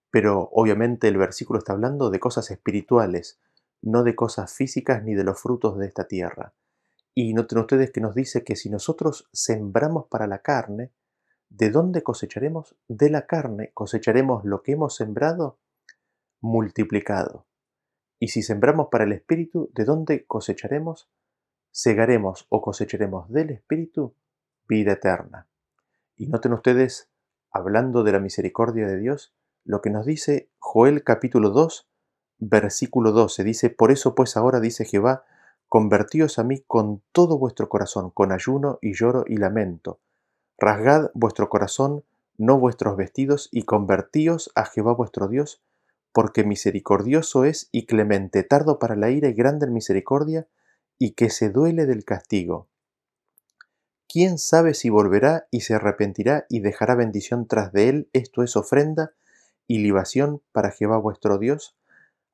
Pero 0.10 0.50
obviamente 0.52 1.08
el 1.08 1.18
versículo 1.18 1.60
está 1.60 1.74
hablando 1.74 2.10
de 2.10 2.20
cosas 2.20 2.50
espirituales, 2.52 3.40
no 3.82 4.04
de 4.04 4.16
cosas 4.16 4.54
físicas 4.54 5.04
ni 5.04 5.16
de 5.16 5.24
los 5.24 5.40
frutos 5.40 5.78
de 5.78 5.86
esta 5.88 6.08
tierra. 6.08 6.54
Y 7.14 7.34
noten 7.34 7.58
ustedes 7.60 7.92
que 7.92 8.02
nos 8.02 8.16
dice 8.16 8.44
que 8.44 8.56
si 8.56 8.70
nosotros 8.70 9.28
sembramos 9.34 10.06
para 10.08 10.28
la 10.28 10.40
carne, 10.42 10.94
¿de 11.50 11.72
dónde 11.72 12.04
cosecharemos? 12.04 12.76
De 12.88 13.10
la 13.10 13.26
carne 13.26 13.72
cosecharemos 13.74 14.46
lo 14.46 14.62
que 14.62 14.74
hemos 14.74 14.96
sembrado 14.96 15.60
multiplicado. 16.42 17.48
Y 18.20 18.30
si 18.30 18.44
sembramos 18.44 18.88
para 18.92 19.04
el 19.04 19.12
Espíritu, 19.14 19.70
¿de 19.74 19.84
dónde 19.84 20.26
cosecharemos? 20.26 21.10
Segaremos 21.72 22.46
o 22.50 22.62
cosecharemos 22.62 23.32
del 23.32 23.50
Espíritu 23.52 24.16
vida 24.68 24.94
eterna. 24.94 25.48
Y 26.16 26.28
noten 26.28 26.54
ustedes, 26.54 27.10
hablando 27.52 28.04
de 28.04 28.12
la 28.12 28.20
misericordia 28.20 28.88
de 28.88 28.98
Dios, 29.00 29.37
lo 29.68 29.82
que 29.82 29.90
nos 29.90 30.06
dice 30.06 30.50
Joel 30.60 31.04
capítulo 31.04 31.50
2, 31.50 31.90
versículo 32.40 33.12
12. 33.12 33.44
Dice, 33.44 33.70
por 33.70 33.92
eso 33.92 34.16
pues 34.16 34.38
ahora 34.38 34.62
dice 34.62 34.86
Jehová, 34.86 35.26
convertíos 35.68 36.40
a 36.40 36.46
mí 36.46 36.64
con 36.66 37.04
todo 37.12 37.38
vuestro 37.38 37.68
corazón, 37.68 38.10
con 38.10 38.32
ayuno 38.32 38.80
y 38.82 38.94
lloro 38.94 39.26
y 39.28 39.36
lamento. 39.36 40.00
Rasgad 40.58 41.12
vuestro 41.14 41.50
corazón, 41.50 42.06
no 42.38 42.58
vuestros 42.58 42.96
vestidos, 42.96 43.50
y 43.52 43.64
convertíos 43.64 44.52
a 44.56 44.64
Jehová 44.64 44.94
vuestro 44.94 45.28
Dios, 45.28 45.62
porque 46.14 46.46
misericordioso 46.46 47.44
es 47.44 47.68
y 47.74 47.86
clemente, 47.88 48.44
tardo 48.44 48.80
para 48.80 48.96
la 48.96 49.10
ira 49.10 49.28
y 49.28 49.34
grande 49.34 49.66
en 49.66 49.74
misericordia, 49.74 50.48
y 50.98 51.12
que 51.12 51.30
se 51.30 51.50
duele 51.50 51.86
del 51.86 52.06
castigo. 52.06 52.70
¿Quién 54.08 54.38
sabe 54.38 54.74
si 54.74 54.90
volverá 54.90 55.48
y 55.52 55.60
se 55.60 55.74
arrepentirá 55.74 56.46
y 56.48 56.62
dejará 56.62 56.96
bendición 56.96 57.48
tras 57.50 57.74
de 57.74 57.90
él? 57.90 58.10
Esto 58.14 58.42
es 58.44 58.56
ofrenda 58.56 59.12
y 59.68 59.80
libación 59.80 60.42
para 60.54 60.72
Jehová 60.72 60.98
vuestro 60.98 61.38
Dios. 61.38 61.78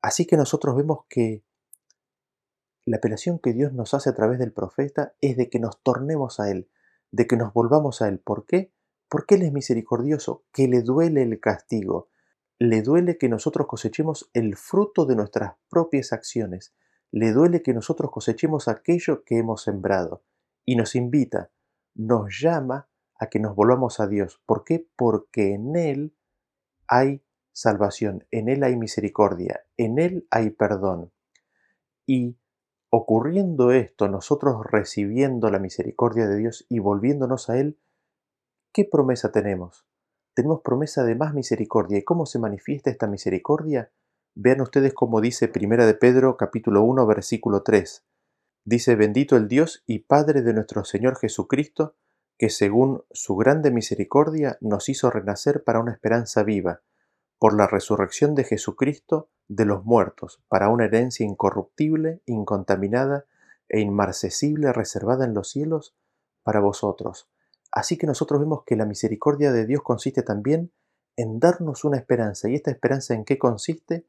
Así 0.01 0.25
que 0.25 0.37
nosotros 0.37 0.75
vemos 0.75 0.99
que 1.09 1.43
la 2.85 2.97
apelación 2.97 3.39
que 3.39 3.53
Dios 3.53 3.73
nos 3.73 3.93
hace 3.93 4.09
a 4.09 4.13
través 4.15 4.37
del 4.39 4.53
profeta 4.53 5.15
es 5.19 5.35
de 5.37 5.49
que 5.49 5.59
nos 5.59 5.81
tornemos 5.81 6.39
a 6.39 6.51
Él, 6.51 6.69
de 7.11 7.27
que 7.27 7.37
nos 7.37 7.53
volvamos 7.53 8.01
a 8.01 8.07
Él. 8.09 8.19
¿Por 8.19 8.45
qué? 8.45 8.71
Porque 9.09 9.35
Él 9.35 9.43
es 9.43 9.53
misericordioso, 9.53 10.43
que 10.51 10.67
le 10.67 10.81
duele 10.81 11.23
el 11.23 11.39
castigo, 11.39 12.09
le 12.59 12.81
duele 12.81 13.17
que 13.17 13.29
nosotros 13.29 13.67
cosechemos 13.67 14.29
el 14.33 14.55
fruto 14.55 15.05
de 15.05 15.15
nuestras 15.15 15.55
propias 15.69 16.13
acciones, 16.13 16.73
le 17.11 17.31
duele 17.31 17.61
que 17.61 17.73
nosotros 17.73 18.11
cosechemos 18.11 18.67
aquello 18.67 19.23
que 19.23 19.37
hemos 19.37 19.63
sembrado, 19.63 20.23
y 20.65 20.75
nos 20.75 20.95
invita, 20.95 21.51
nos 21.95 22.37
llama 22.41 22.89
a 23.17 23.27
que 23.27 23.39
nos 23.39 23.55
volvamos 23.55 23.99
a 24.01 24.07
Dios. 24.07 24.41
¿Por 24.45 24.63
qué? 24.65 24.85
Porque 24.95 25.53
en 25.53 25.75
Él 25.75 26.15
hay 26.87 27.22
salvación, 27.53 28.25
en 28.31 28.49
Él 28.49 28.63
hay 28.63 28.75
misericordia, 28.75 29.61
en 29.77 29.99
Él 29.99 30.27
hay 30.31 30.49
perdón. 30.49 31.11
Y 32.05 32.37
ocurriendo 32.89 33.71
esto, 33.71 34.09
nosotros 34.09 34.57
recibiendo 34.69 35.49
la 35.49 35.59
misericordia 35.59 36.27
de 36.27 36.37
Dios 36.37 36.65
y 36.67 36.79
volviéndonos 36.79 37.49
a 37.49 37.57
Él, 37.57 37.79
¿qué 38.73 38.85
promesa 38.85 39.31
tenemos? 39.31 39.85
Tenemos 40.35 40.61
promesa 40.61 41.03
de 41.03 41.15
más 41.15 41.33
misericordia. 41.35 41.99
¿Y 41.99 42.03
cómo 42.03 42.25
se 42.25 42.39
manifiesta 42.39 42.89
esta 42.89 43.07
misericordia? 43.07 43.91
Vean 44.35 44.61
ustedes 44.61 44.93
cómo 44.93 45.21
dice 45.21 45.47
Primera 45.47 45.85
de 45.85 45.93
Pedro 45.93 46.37
capítulo 46.37 46.81
1 46.83 47.05
versículo 47.05 47.61
3. 47.61 48.03
Dice, 48.65 48.95
bendito 48.95 49.35
el 49.35 49.47
Dios 49.49 49.83
y 49.85 49.99
Padre 49.99 50.41
de 50.41 50.53
nuestro 50.53 50.85
Señor 50.85 51.17
Jesucristo, 51.17 51.95
que 52.39 52.49
según 52.49 53.03
su 53.11 53.35
grande 53.35 53.69
misericordia 53.71 54.57
nos 54.61 54.87
hizo 54.89 55.11
renacer 55.11 55.63
para 55.65 55.79
una 55.81 55.91
esperanza 55.91 56.43
viva 56.43 56.81
por 57.43 57.57
la 57.57 57.67
resurrección 57.67 58.35
de 58.35 58.45
Jesucristo 58.45 59.29
de 59.49 59.65
los 59.65 59.83
muertos, 59.83 60.41
para 60.47 60.69
una 60.69 60.85
herencia 60.85 61.25
incorruptible, 61.25 62.21
incontaminada 62.25 63.25
e 63.67 63.81
inmarcesible 63.81 64.71
reservada 64.71 65.25
en 65.25 65.33
los 65.33 65.49
cielos 65.49 65.93
para 66.43 66.61
vosotros. 66.61 67.29
Así 67.69 67.97
que 67.97 68.07
nosotros 68.07 68.39
vemos 68.39 68.63
que 68.65 68.77
la 68.77 68.85
misericordia 68.85 69.51
de 69.51 69.65
Dios 69.65 69.81
consiste 69.83 70.23
también 70.23 70.71
en 71.17 71.41
darnos 71.41 71.83
una 71.83 71.97
esperanza. 71.97 72.47
¿Y 72.47 72.55
esta 72.55 72.71
esperanza 72.71 73.13
en 73.13 73.25
qué 73.25 73.37
consiste? 73.37 74.07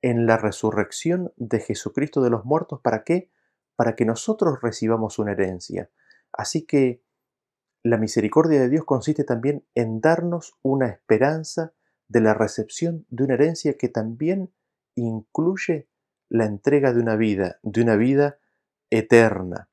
En 0.00 0.26
la 0.26 0.36
resurrección 0.36 1.32
de 1.36 1.58
Jesucristo 1.58 2.20
de 2.22 2.30
los 2.30 2.44
muertos. 2.44 2.80
¿Para 2.80 3.02
qué? 3.02 3.28
Para 3.74 3.96
que 3.96 4.04
nosotros 4.04 4.60
recibamos 4.62 5.18
una 5.18 5.32
herencia. 5.32 5.90
Así 6.32 6.64
que 6.64 7.02
la 7.82 7.96
misericordia 7.96 8.60
de 8.60 8.68
Dios 8.68 8.84
consiste 8.84 9.24
también 9.24 9.66
en 9.74 10.00
darnos 10.00 10.54
una 10.62 10.86
esperanza 10.86 11.72
de 12.08 12.20
la 12.20 12.34
recepción 12.34 13.06
de 13.10 13.24
una 13.24 13.34
herencia 13.34 13.76
que 13.76 13.88
también 13.88 14.50
incluye 14.96 15.88
la 16.28 16.46
entrega 16.46 16.92
de 16.92 17.00
una 17.00 17.16
vida, 17.16 17.58
de 17.62 17.82
una 17.82 17.96
vida 17.96 18.38
eterna. 18.90 19.68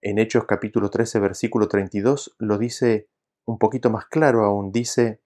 En 0.00 0.18
Hechos 0.18 0.44
capítulo 0.46 0.90
13, 0.90 1.18
versículo 1.20 1.68
32 1.68 2.34
lo 2.38 2.58
dice 2.58 3.08
un 3.44 3.58
poquito 3.58 3.90
más 3.90 4.06
claro 4.06 4.44
aún, 4.44 4.72
dice, 4.72 5.20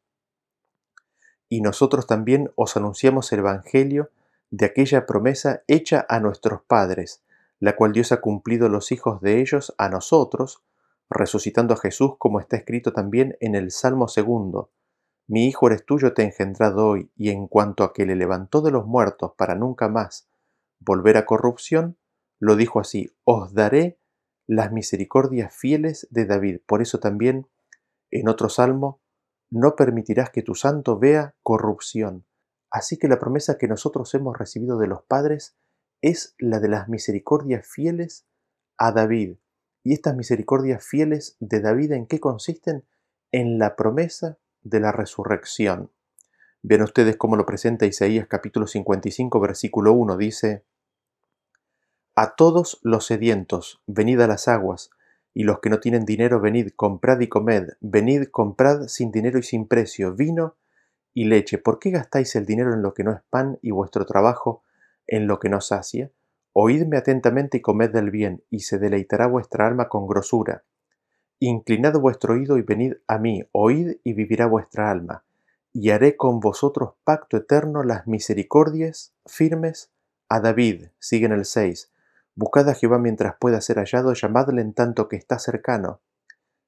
y 1.48 1.60
nosotros 1.60 2.06
también 2.06 2.50
os 2.56 2.76
anunciamos 2.76 3.32
el 3.32 3.40
Evangelio 3.40 4.10
de 4.50 4.66
aquella 4.66 5.06
promesa 5.06 5.62
hecha 5.66 6.06
a 6.08 6.18
nuestros 6.20 6.62
padres, 6.62 7.22
la 7.58 7.76
cual 7.76 7.92
Dios 7.92 8.10
ha 8.12 8.20
cumplido 8.20 8.68
los 8.68 8.90
hijos 8.92 9.20
de 9.20 9.40
ellos 9.40 9.74
a 9.78 9.88
nosotros, 9.88 10.64
resucitando 11.10 11.74
a 11.74 11.76
Jesús 11.76 12.12
como 12.18 12.40
está 12.40 12.56
escrito 12.56 12.92
también 12.92 13.36
en 13.40 13.54
el 13.54 13.70
Salmo 13.70 14.08
segundo 14.08 14.70
mi 15.34 15.46
hijo 15.46 15.66
eres 15.68 15.86
tuyo 15.86 16.12
te 16.12 16.20
he 16.20 16.24
engendrado 16.26 16.86
hoy, 16.86 17.10
y 17.16 17.30
en 17.30 17.46
cuanto 17.46 17.84
a 17.84 17.94
que 17.94 18.04
le 18.04 18.16
levantó 18.16 18.60
de 18.60 18.70
los 18.70 18.84
muertos 18.84 19.32
para 19.38 19.54
nunca 19.54 19.88
más 19.88 20.28
volver 20.78 21.16
a 21.16 21.24
corrupción, 21.24 21.96
lo 22.38 22.54
dijo 22.54 22.80
así, 22.80 23.10
os 23.24 23.54
daré 23.54 23.98
las 24.46 24.72
misericordias 24.72 25.56
fieles 25.56 26.06
de 26.10 26.26
David. 26.26 26.60
Por 26.66 26.82
eso 26.82 27.00
también, 27.00 27.48
en 28.10 28.28
otro 28.28 28.50
salmo, 28.50 29.00
no 29.48 29.74
permitirás 29.74 30.28
que 30.28 30.42
tu 30.42 30.54
santo 30.54 30.98
vea 30.98 31.34
corrupción. 31.42 32.26
Así 32.70 32.98
que 32.98 33.08
la 33.08 33.18
promesa 33.18 33.56
que 33.56 33.68
nosotros 33.68 34.12
hemos 34.12 34.36
recibido 34.36 34.76
de 34.76 34.86
los 34.86 35.00
padres 35.02 35.56
es 36.02 36.34
la 36.38 36.60
de 36.60 36.68
las 36.68 36.90
misericordias 36.90 37.66
fieles 37.66 38.26
a 38.76 38.92
David. 38.92 39.38
¿Y 39.82 39.94
estas 39.94 40.14
misericordias 40.14 40.84
fieles 40.84 41.38
de 41.40 41.60
David 41.60 41.92
en 41.92 42.06
qué 42.06 42.20
consisten? 42.20 42.84
En 43.32 43.58
la 43.58 43.76
promesa 43.76 44.36
de 44.62 44.80
la 44.80 44.92
resurrección. 44.92 45.90
Vean 46.62 46.82
ustedes 46.82 47.16
cómo 47.16 47.36
lo 47.36 47.44
presenta 47.44 47.84
Isaías 47.86 48.26
capítulo 48.28 48.66
55, 48.68 49.40
versículo 49.40 49.92
1. 49.92 50.16
Dice, 50.16 50.64
A 52.14 52.34
todos 52.36 52.78
los 52.82 53.04
sedientos, 53.06 53.82
venid 53.86 54.20
a 54.20 54.28
las 54.28 54.46
aguas, 54.46 54.90
y 55.34 55.44
los 55.44 55.58
que 55.60 55.70
no 55.70 55.80
tienen 55.80 56.04
dinero, 56.04 56.40
venid, 56.40 56.68
comprad 56.76 57.18
y 57.20 57.28
comed, 57.28 57.70
venid, 57.80 58.26
comprad 58.28 58.86
sin 58.86 59.10
dinero 59.10 59.38
y 59.38 59.42
sin 59.42 59.66
precio, 59.66 60.12
vino 60.14 60.54
y 61.14 61.24
leche. 61.24 61.58
¿Por 61.58 61.78
qué 61.80 61.90
gastáis 61.90 62.36
el 62.36 62.46
dinero 62.46 62.72
en 62.74 62.82
lo 62.82 62.94
que 62.94 63.02
no 63.02 63.12
es 63.12 63.20
pan 63.30 63.58
y 63.62 63.70
vuestro 63.72 64.06
trabajo 64.06 64.62
en 65.08 65.26
lo 65.26 65.40
que 65.40 65.48
no 65.48 65.60
sacia? 65.60 66.12
Oídme 66.52 66.98
atentamente 66.98 67.58
y 67.58 67.62
comed 67.62 67.90
del 67.90 68.10
bien, 68.10 68.44
y 68.50 68.60
se 68.60 68.78
deleitará 68.78 69.26
vuestra 69.26 69.66
alma 69.66 69.88
con 69.88 70.06
grosura. 70.06 70.62
Inclinad 71.44 71.94
vuestro 71.98 72.34
oído 72.34 72.56
y 72.56 72.62
venid 72.62 72.92
a 73.08 73.18
mí, 73.18 73.42
oíd 73.50 73.96
y 74.04 74.12
vivirá 74.12 74.46
vuestra 74.46 74.92
alma, 74.92 75.24
y 75.72 75.90
haré 75.90 76.16
con 76.16 76.38
vosotros 76.38 76.92
pacto 77.02 77.36
eterno 77.36 77.82
las 77.82 78.06
misericordias 78.06 79.12
firmes 79.26 79.90
a 80.28 80.38
David. 80.38 80.90
siguen 81.00 81.32
el 81.32 81.44
6. 81.44 81.90
Buscad 82.36 82.68
a 82.68 82.74
Jehová 82.74 83.00
mientras 83.00 83.34
pueda 83.40 83.60
ser 83.60 83.78
hallado, 83.78 84.12
llamadle 84.14 84.62
en 84.62 84.72
tanto 84.72 85.08
que 85.08 85.16
está 85.16 85.40
cercano. 85.40 85.98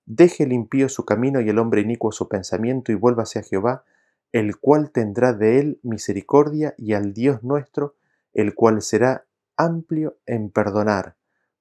Deje 0.06 0.42
el 0.42 0.52
impío 0.52 0.88
su 0.88 1.04
camino 1.04 1.40
y 1.40 1.48
el 1.50 1.60
hombre 1.60 1.82
inicuo 1.82 2.10
su 2.10 2.28
pensamiento 2.28 2.90
y 2.90 2.96
vuélvase 2.96 3.38
a 3.38 3.42
Jehová, 3.42 3.84
el 4.32 4.56
cual 4.56 4.90
tendrá 4.90 5.34
de 5.34 5.60
él 5.60 5.78
misericordia 5.84 6.74
y 6.76 6.94
al 6.94 7.14
Dios 7.14 7.44
nuestro, 7.44 7.94
el 8.32 8.56
cual 8.56 8.82
será 8.82 9.24
amplio 9.56 10.16
en 10.26 10.50
perdonar 10.50 11.14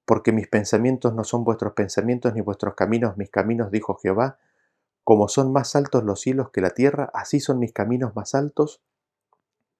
porque 0.06 0.32
mis 0.32 0.48
pensamientos 0.48 1.14
no 1.14 1.24
son 1.24 1.44
vuestros 1.44 1.72
pensamientos, 1.72 2.34
ni 2.34 2.40
vuestros 2.40 2.74
caminos 2.74 3.16
mis 3.16 3.30
caminos, 3.30 3.70
dijo 3.70 3.94
Jehová. 3.96 4.38
Como 5.02 5.28
son 5.28 5.52
más 5.52 5.76
altos 5.76 6.02
los 6.04 6.20
cielos 6.20 6.50
que 6.50 6.60
la 6.62 6.70
tierra, 6.70 7.10
así 7.14 7.38
son 7.40 7.58
mis 7.58 7.72
caminos 7.72 8.14
más 8.16 8.34
altos 8.34 8.80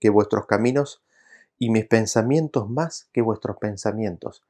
que 0.01 0.11
vuestros 0.11 0.47
caminos, 0.47 1.03
y 1.59 1.71
mis 1.71 1.87
pensamientos 1.87 2.69
más 2.69 3.09
que 3.13 3.23
vuestros 3.23 3.57
pensamientos. 3.59 4.43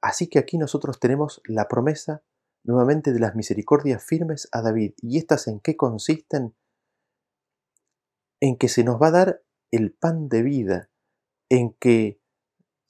Así 0.00 0.28
que 0.28 0.38
aquí 0.38 0.58
nosotros 0.58 1.00
tenemos 1.00 1.42
la 1.44 1.66
promesa 1.66 2.22
nuevamente 2.62 3.12
de 3.12 3.18
las 3.18 3.34
misericordias 3.34 4.02
firmes 4.02 4.48
a 4.52 4.62
David. 4.62 4.92
¿Y 5.02 5.18
estas 5.18 5.48
en 5.48 5.58
qué 5.60 5.76
consisten? 5.76 6.54
En 8.40 8.56
que 8.56 8.68
se 8.68 8.84
nos 8.84 9.02
va 9.02 9.08
a 9.08 9.10
dar 9.10 9.42
el 9.72 9.92
pan 9.92 10.28
de 10.28 10.42
vida, 10.42 10.88
en 11.50 11.72
que 11.74 12.21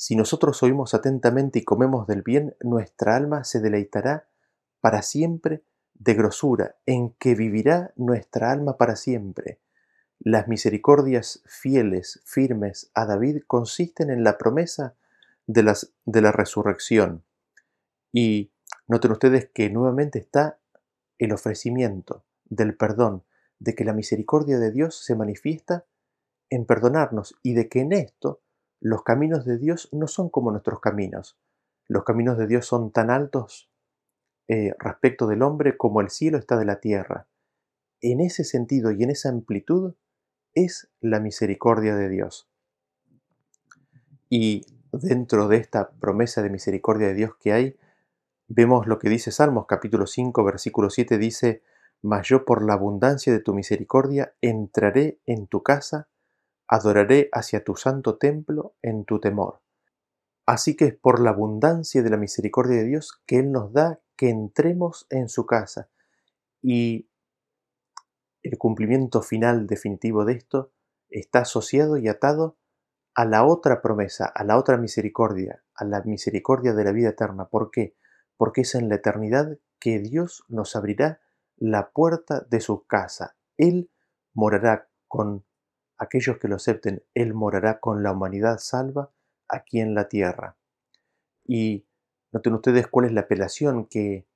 si 0.04 0.16
nosotros 0.16 0.60
oímos 0.64 0.94
atentamente 0.94 1.60
y 1.60 1.64
comemos 1.64 2.08
del 2.08 2.22
bien, 2.22 2.56
nuestra 2.60 3.14
alma 3.14 3.44
se 3.44 3.60
deleitará 3.60 4.26
para 4.80 5.00
siempre 5.00 5.62
de 5.94 6.14
grosura, 6.14 6.74
en 6.86 7.10
que 7.20 7.36
vivirá 7.36 7.92
nuestra 7.94 8.50
alma 8.50 8.76
para 8.76 8.96
siempre. 8.96 9.60
Las 10.18 10.48
misericordias 10.48 11.44
fieles, 11.46 12.20
firmes 12.24 12.90
a 12.94 13.06
David, 13.06 13.42
consisten 13.46 14.10
en 14.10 14.24
la 14.24 14.38
promesa 14.38 14.96
de, 15.46 15.62
las, 15.62 15.92
de 16.04 16.20
la 16.20 16.32
resurrección. 16.32 17.22
Y 18.12 18.50
noten 18.88 19.12
ustedes 19.12 19.50
que 19.54 19.70
nuevamente 19.70 20.18
está 20.18 20.58
el 21.18 21.30
ofrecimiento 21.32 22.24
del 22.46 22.76
perdón, 22.76 23.22
de 23.60 23.76
que 23.76 23.84
la 23.84 23.92
misericordia 23.92 24.58
de 24.58 24.72
Dios 24.72 24.96
se 24.98 25.14
manifiesta 25.14 25.84
en 26.50 26.64
perdonarnos 26.66 27.36
y 27.44 27.54
de 27.54 27.68
que 27.68 27.78
en 27.82 27.92
esto 27.92 28.40
los 28.82 29.04
caminos 29.04 29.44
de 29.44 29.58
Dios 29.58 29.88
no 29.92 30.08
son 30.08 30.28
como 30.28 30.50
nuestros 30.50 30.80
caminos. 30.80 31.38
Los 31.86 32.02
caminos 32.02 32.36
de 32.36 32.48
Dios 32.48 32.66
son 32.66 32.90
tan 32.90 33.10
altos 33.10 33.70
eh, 34.48 34.74
respecto 34.76 35.28
del 35.28 35.42
hombre 35.42 35.76
como 35.76 36.00
el 36.00 36.10
cielo 36.10 36.36
está 36.36 36.56
de 36.58 36.64
la 36.64 36.80
tierra. 36.80 37.28
En 38.00 38.20
ese 38.20 38.42
sentido 38.42 38.90
y 38.90 39.04
en 39.04 39.10
esa 39.10 39.28
amplitud 39.28 39.94
es 40.52 40.90
la 41.00 41.20
misericordia 41.20 41.94
de 41.94 42.08
Dios. 42.08 42.48
Y 44.28 44.66
dentro 44.92 45.46
de 45.46 45.58
esta 45.58 45.90
promesa 45.92 46.42
de 46.42 46.50
misericordia 46.50 47.06
de 47.06 47.14
Dios 47.14 47.36
que 47.40 47.52
hay, 47.52 47.76
vemos 48.48 48.88
lo 48.88 48.98
que 48.98 49.08
dice 49.08 49.30
Salmos 49.30 49.66
capítulo 49.68 50.08
5 50.08 50.42
versículo 50.42 50.90
7 50.90 51.18
dice, 51.18 51.62
Mas 52.02 52.26
yo 52.26 52.44
por 52.44 52.64
la 52.66 52.72
abundancia 52.72 53.32
de 53.32 53.38
tu 53.38 53.54
misericordia 53.54 54.32
entraré 54.40 55.20
en 55.24 55.46
tu 55.46 55.62
casa 55.62 56.08
adoraré 56.72 57.28
hacia 57.32 57.62
tu 57.62 57.76
santo 57.76 58.16
templo 58.16 58.74
en 58.80 59.04
tu 59.04 59.20
temor. 59.20 59.60
Así 60.46 60.74
que 60.74 60.86
es 60.86 60.94
por 60.94 61.20
la 61.20 61.28
abundancia 61.28 62.02
de 62.02 62.08
la 62.08 62.16
misericordia 62.16 62.78
de 62.78 62.84
Dios 62.84 63.20
que 63.26 63.40
Él 63.40 63.52
nos 63.52 63.74
da 63.74 64.00
que 64.16 64.30
entremos 64.30 65.06
en 65.10 65.28
su 65.28 65.44
casa. 65.44 65.90
Y 66.62 67.10
el 68.42 68.56
cumplimiento 68.56 69.20
final 69.20 69.66
definitivo 69.66 70.24
de 70.24 70.32
esto 70.32 70.72
está 71.10 71.40
asociado 71.40 71.98
y 71.98 72.08
atado 72.08 72.56
a 73.14 73.26
la 73.26 73.44
otra 73.46 73.82
promesa, 73.82 74.24
a 74.34 74.42
la 74.42 74.56
otra 74.56 74.78
misericordia, 74.78 75.62
a 75.74 75.84
la 75.84 76.00
misericordia 76.04 76.72
de 76.72 76.84
la 76.84 76.92
vida 76.92 77.10
eterna. 77.10 77.50
¿Por 77.50 77.70
qué? 77.70 77.98
Porque 78.38 78.62
es 78.62 78.74
en 78.74 78.88
la 78.88 78.94
eternidad 78.94 79.58
que 79.78 79.98
Dios 79.98 80.42
nos 80.48 80.74
abrirá 80.74 81.20
la 81.58 81.90
puerta 81.90 82.46
de 82.48 82.60
su 82.60 82.86
casa. 82.86 83.36
Él 83.58 83.90
morará 84.32 84.88
con 85.06 85.44
aquellos 86.02 86.38
que 86.38 86.48
lo 86.48 86.56
acepten, 86.56 87.04
Él 87.14 87.32
morará 87.32 87.78
con 87.80 88.02
la 88.02 88.10
humanidad 88.12 88.58
salva 88.58 89.10
aquí 89.48 89.80
en 89.80 89.94
la 89.94 90.08
tierra. 90.08 90.56
Y 91.46 91.86
noten 92.32 92.54
ustedes 92.54 92.86
cuál 92.88 93.06
es 93.06 93.12
la 93.12 93.20
apelación 93.22 93.86
que 93.86 94.26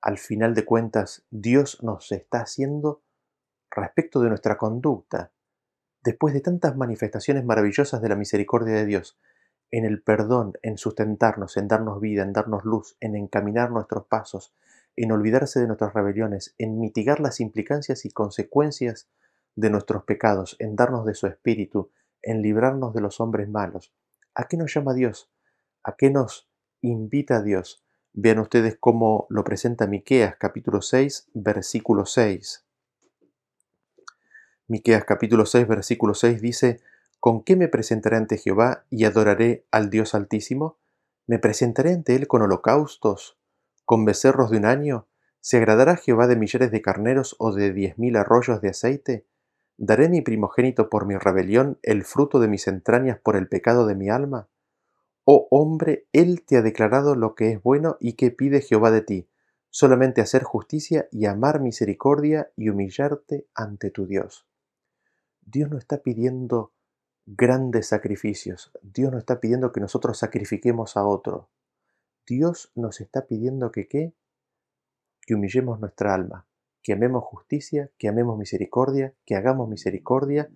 al 0.00 0.18
final 0.18 0.54
de 0.54 0.64
cuentas 0.64 1.26
Dios 1.30 1.82
nos 1.82 2.10
está 2.12 2.40
haciendo 2.42 3.02
respecto 3.70 4.20
de 4.20 4.28
nuestra 4.28 4.56
conducta. 4.56 5.32
Después 6.02 6.32
de 6.32 6.40
tantas 6.40 6.76
manifestaciones 6.76 7.44
maravillosas 7.44 8.00
de 8.00 8.08
la 8.08 8.16
misericordia 8.16 8.74
de 8.74 8.86
Dios, 8.86 9.18
en 9.72 9.84
el 9.84 10.02
perdón, 10.02 10.54
en 10.62 10.78
sustentarnos, 10.78 11.56
en 11.56 11.68
darnos 11.68 12.00
vida, 12.00 12.22
en 12.22 12.32
darnos 12.32 12.64
luz, 12.64 12.96
en 13.00 13.14
encaminar 13.16 13.70
nuestros 13.70 14.06
pasos, 14.06 14.54
en 14.96 15.12
olvidarse 15.12 15.60
de 15.60 15.66
nuestras 15.66 15.92
rebeliones, 15.92 16.54
en 16.58 16.80
mitigar 16.80 17.20
las 17.20 17.40
implicancias 17.40 18.04
y 18.04 18.10
consecuencias 18.10 19.08
de 19.56 19.70
nuestros 19.70 20.04
pecados, 20.04 20.56
en 20.58 20.76
darnos 20.76 21.04
de 21.04 21.14
su 21.14 21.26
espíritu, 21.26 21.92
en 22.22 22.42
librarnos 22.42 22.92
de 22.94 23.00
los 23.00 23.20
hombres 23.20 23.48
malos. 23.48 23.94
¿A 24.34 24.44
qué 24.48 24.56
nos 24.56 24.72
llama 24.74 24.94
Dios? 24.94 25.30
¿A 25.82 25.96
qué 25.96 26.10
nos 26.10 26.50
invita 26.82 27.42
Dios? 27.42 27.82
Vean 28.12 28.38
ustedes 28.38 28.76
cómo 28.78 29.26
lo 29.30 29.44
presenta 29.44 29.86
Miqueas 29.86 30.36
capítulo 30.36 30.82
6, 30.82 31.30
versículo 31.34 32.06
6. 32.06 32.64
Miqueas 34.68 35.04
capítulo 35.04 35.46
6, 35.46 35.66
versículo 35.66 36.14
6 36.14 36.40
dice, 36.40 36.80
¿Con 37.18 37.44
qué 37.44 37.56
me 37.56 37.68
presentaré 37.68 38.16
ante 38.16 38.38
Jehová 38.38 38.84
y 38.88 39.04
adoraré 39.04 39.66
al 39.70 39.90
Dios 39.90 40.14
Altísimo? 40.14 40.78
¿Me 41.26 41.38
presentaré 41.38 41.92
ante 41.92 42.14
él 42.16 42.26
con 42.28 42.42
holocaustos, 42.42 43.38
con 43.84 44.04
becerros 44.04 44.50
de 44.50 44.56
un 44.58 44.64
año? 44.64 45.08
¿Se 45.40 45.56
agradará 45.58 45.96
Jehová 45.96 46.26
de 46.28 46.36
millares 46.36 46.70
de 46.70 46.82
carneros 46.82 47.34
o 47.38 47.52
de 47.52 47.72
diez 47.72 47.98
mil 47.98 48.16
arroyos 48.16 48.60
de 48.60 48.68
aceite? 48.70 49.26
¿Daré 49.82 50.10
mi 50.10 50.20
primogénito 50.20 50.90
por 50.90 51.06
mi 51.06 51.16
rebelión, 51.16 51.78
el 51.82 52.04
fruto 52.04 52.38
de 52.38 52.48
mis 52.48 52.66
entrañas 52.68 53.18
por 53.18 53.34
el 53.34 53.48
pecado 53.48 53.86
de 53.86 53.94
mi 53.94 54.10
alma? 54.10 54.46
Oh 55.24 55.48
hombre, 55.50 56.06
Él 56.12 56.44
te 56.44 56.58
ha 56.58 56.60
declarado 56.62 57.14
lo 57.14 57.34
que 57.34 57.52
es 57.52 57.62
bueno 57.62 57.96
y 57.98 58.12
que 58.12 58.30
pide 58.30 58.60
Jehová 58.60 58.90
de 58.90 59.00
ti, 59.00 59.30
solamente 59.70 60.20
hacer 60.20 60.42
justicia 60.42 61.08
y 61.10 61.24
amar 61.24 61.62
misericordia 61.62 62.50
y 62.56 62.68
humillarte 62.68 63.46
ante 63.54 63.90
tu 63.90 64.04
Dios. 64.06 64.46
Dios 65.40 65.70
no 65.70 65.78
está 65.78 66.02
pidiendo 66.02 66.74
grandes 67.24 67.86
sacrificios, 67.88 68.72
Dios 68.82 69.10
no 69.10 69.16
está 69.16 69.40
pidiendo 69.40 69.72
que 69.72 69.80
nosotros 69.80 70.18
sacrifiquemos 70.18 70.98
a 70.98 71.06
otro, 71.06 71.48
Dios 72.28 72.70
nos 72.74 73.00
está 73.00 73.26
pidiendo 73.26 73.72
que 73.72 73.88
qué? 73.88 74.14
Que 75.22 75.36
humillemos 75.36 75.80
nuestra 75.80 76.12
alma, 76.14 76.46
que 76.82 76.92
amemos 76.94 77.24
justicia, 77.24 77.90
que 77.98 78.08
amemos 78.08 78.38
misericordia, 78.38 79.14
que 79.26 79.34
hagamos 79.36 79.68
misericordia 79.68 80.48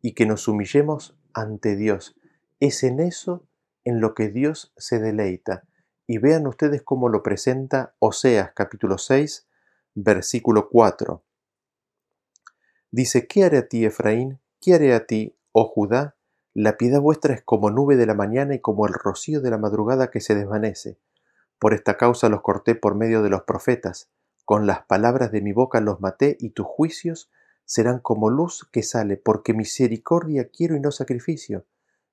y 0.00 0.14
que 0.14 0.26
nos 0.26 0.46
humillemos 0.48 1.16
ante 1.32 1.76
Dios. 1.76 2.16
Es 2.60 2.82
en 2.84 3.00
eso 3.00 3.46
en 3.84 4.00
lo 4.00 4.14
que 4.14 4.28
Dios 4.28 4.72
se 4.76 5.00
deleita. 5.00 5.64
Y 6.06 6.18
vean 6.18 6.46
ustedes 6.46 6.82
cómo 6.82 7.08
lo 7.08 7.22
presenta 7.22 7.94
Oseas 7.98 8.52
capítulo 8.54 8.98
6, 8.98 9.46
versículo 9.94 10.68
4. 10.68 11.22
Dice, 12.90 13.26
¿qué 13.26 13.44
haré 13.44 13.58
a 13.58 13.68
ti, 13.68 13.84
Efraín? 13.84 14.38
¿Qué 14.60 14.74
haré 14.74 14.94
a 14.94 15.06
ti, 15.06 15.36
oh 15.52 15.66
Judá? 15.68 16.16
La 16.54 16.76
piedad 16.76 17.00
vuestra 17.00 17.34
es 17.34 17.42
como 17.42 17.70
nube 17.70 17.96
de 17.96 18.04
la 18.06 18.14
mañana 18.14 18.54
y 18.54 18.60
como 18.60 18.86
el 18.86 18.92
rocío 18.92 19.40
de 19.40 19.50
la 19.50 19.58
madrugada 19.58 20.10
que 20.10 20.20
se 20.20 20.34
desvanece. 20.34 20.98
Por 21.58 21.72
esta 21.72 21.96
causa 21.96 22.28
los 22.28 22.42
corté 22.42 22.74
por 22.74 22.94
medio 22.94 23.22
de 23.22 23.30
los 23.30 23.42
profetas 23.44 24.10
con 24.44 24.66
las 24.66 24.84
palabras 24.84 25.30
de 25.30 25.40
mi 25.40 25.52
boca 25.52 25.80
los 25.80 26.00
maté 26.00 26.36
y 26.40 26.50
tus 26.50 26.66
juicios 26.66 27.30
serán 27.64 28.00
como 28.00 28.28
luz 28.28 28.68
que 28.72 28.82
sale, 28.82 29.16
porque 29.16 29.54
misericordia 29.54 30.48
quiero 30.48 30.76
y 30.76 30.80
no 30.80 30.90
sacrificio, 30.90 31.66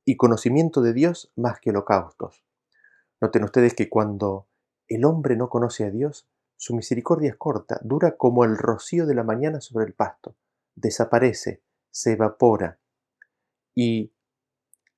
y 0.05 0.15
conocimiento 0.15 0.81
de 0.81 0.93
Dios 0.93 1.31
más 1.35 1.59
que 1.59 1.71
holocaustos. 1.71 2.45
Noten 3.19 3.43
ustedes 3.43 3.73
que 3.73 3.89
cuando 3.89 4.47
el 4.87 5.05
hombre 5.05 5.35
no 5.35 5.49
conoce 5.49 5.85
a 5.85 5.89
Dios, 5.91 6.29
su 6.55 6.75
misericordia 6.75 7.31
es 7.31 7.35
corta, 7.35 7.79
dura 7.83 8.15
como 8.15 8.43
el 8.43 8.57
rocío 8.57 9.05
de 9.05 9.15
la 9.15 9.23
mañana 9.23 9.59
sobre 9.59 9.85
el 9.85 9.93
pasto, 9.93 10.35
desaparece, 10.75 11.63
se 11.89 12.13
evapora. 12.13 12.79
Y 13.75 14.13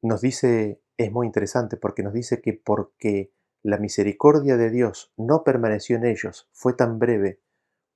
nos 0.02 0.22
dice, 0.22 0.82
es 0.98 1.12
muy 1.12 1.28
interesante 1.28 1.78
porque 1.78 2.04
nos 2.04 2.14
dice 2.14 2.42
que 2.42 2.54
porque 2.54 3.32
la 3.64 3.78
misericordia 3.78 4.58
de 4.58 4.72
Dios 4.72 5.12
no 5.18 5.44
permaneció 5.44 5.96
en 5.96 6.06
ellos, 6.06 6.50
fue 6.52 6.74
tan 6.74 6.98
breve 6.98 7.40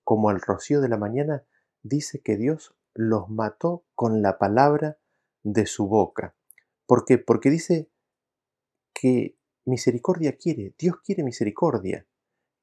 como 0.03 0.29
el 0.29 0.39
rocío 0.39 0.79
de 0.79 0.89
la 0.89 0.97
mañana, 0.97 1.43
dice 1.81 2.21
que 2.21 2.37
Dios 2.37 2.75
los 2.93 3.29
mató 3.31 3.83
con 3.95 4.21
la 4.21 4.37
palabra 4.37 4.99
de 5.41 5.65
su 5.65 5.87
boca. 5.87 6.35
¿Por 6.85 7.03
qué? 7.05 7.17
Porque 7.17 7.49
dice 7.49 7.89
que 8.93 9.39
misericordia 9.65 10.37
quiere, 10.37 10.75
Dios 10.77 10.97
quiere 11.03 11.23
misericordia, 11.23 12.05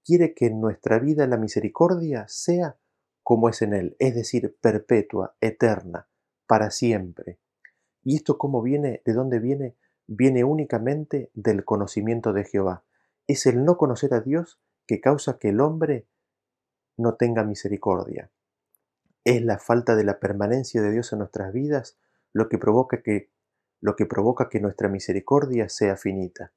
quiere 0.05 0.33
que 0.33 0.47
en 0.47 0.61
nuestra 0.61 1.01
vida 1.01 1.27
la 1.27 1.39
misericordia 1.39 2.27
sea 2.29 2.79
como 3.25 3.49
es 3.49 3.63
en 3.63 3.75
Él, 3.75 3.97
es 3.99 4.15
decir, 4.15 4.57
perpetua, 4.61 5.35
eterna, 5.41 6.07
para 6.47 6.71
siempre. 6.71 7.41
¿Y 8.05 8.15
esto 8.15 8.39
cómo 8.39 8.63
viene? 8.63 9.03
¿De 9.05 9.13
dónde 9.13 9.41
viene? 9.41 9.75
Viene 10.07 10.45
únicamente 10.45 11.33
del 11.35 11.65
conocimiento 11.65 12.33
de 12.33 12.45
Jehová. 12.45 12.85
Es 13.27 13.47
el 13.47 13.65
no 13.65 13.77
conocer 13.77 14.15
a 14.15 14.21
Dios 14.21 14.61
que 14.87 15.01
causa 15.01 15.39
que 15.39 15.51
el 15.51 15.61
hombre 15.61 16.07
no 16.97 17.15
tenga 17.15 17.45
misericordia. 17.45 18.31
Es 19.25 19.43
la 19.43 19.59
falta 19.59 19.95
de 19.95 20.05
la 20.05 20.19
permanencia 20.19 20.83
de 20.83 20.91
Dios 20.91 21.13
en 21.13 21.21
nuestras 21.21 21.53
vidas 21.53 21.97
lo 22.33 22.49
que 22.49 22.59
provoca 22.59 23.03
que, 23.03 23.31
lo 23.81 23.95
que, 23.95 24.07
provoca 24.07 24.49
que 24.49 24.61
nuestra 24.61 24.89
misericordia 24.89 25.69
sea 25.69 25.97
finita. 25.97 26.53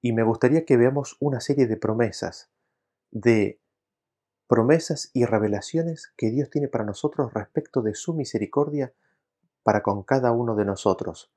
Y 0.00 0.12
me 0.12 0.22
gustaría 0.22 0.64
que 0.64 0.76
veamos 0.76 1.16
una 1.18 1.40
serie 1.40 1.66
de 1.66 1.76
promesas, 1.76 2.50
de 3.10 3.60
promesas 4.46 5.10
y 5.12 5.24
revelaciones 5.24 6.12
que 6.16 6.30
Dios 6.30 6.50
tiene 6.50 6.68
para 6.68 6.84
nosotros 6.84 7.34
respecto 7.34 7.82
de 7.82 7.94
su 7.94 8.14
misericordia 8.14 8.92
para 9.64 9.82
con 9.82 10.04
cada 10.04 10.30
uno 10.30 10.54
de 10.54 10.64
nosotros. 10.64 11.32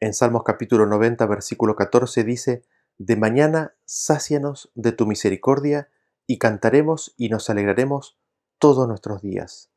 En 0.00 0.14
Salmos 0.14 0.42
capítulo 0.44 0.86
90, 0.86 1.26
versículo 1.26 1.76
14 1.76 2.24
dice, 2.24 2.62
de 3.00 3.14
mañana 3.14 3.74
sácianos 3.84 4.72
de 4.74 4.90
tu 4.90 5.06
misericordia, 5.06 5.88
y 6.26 6.38
cantaremos 6.38 7.14
y 7.16 7.28
nos 7.30 7.48
alegraremos 7.48 8.18
todos 8.58 8.86
nuestros 8.88 9.22
días. 9.22 9.70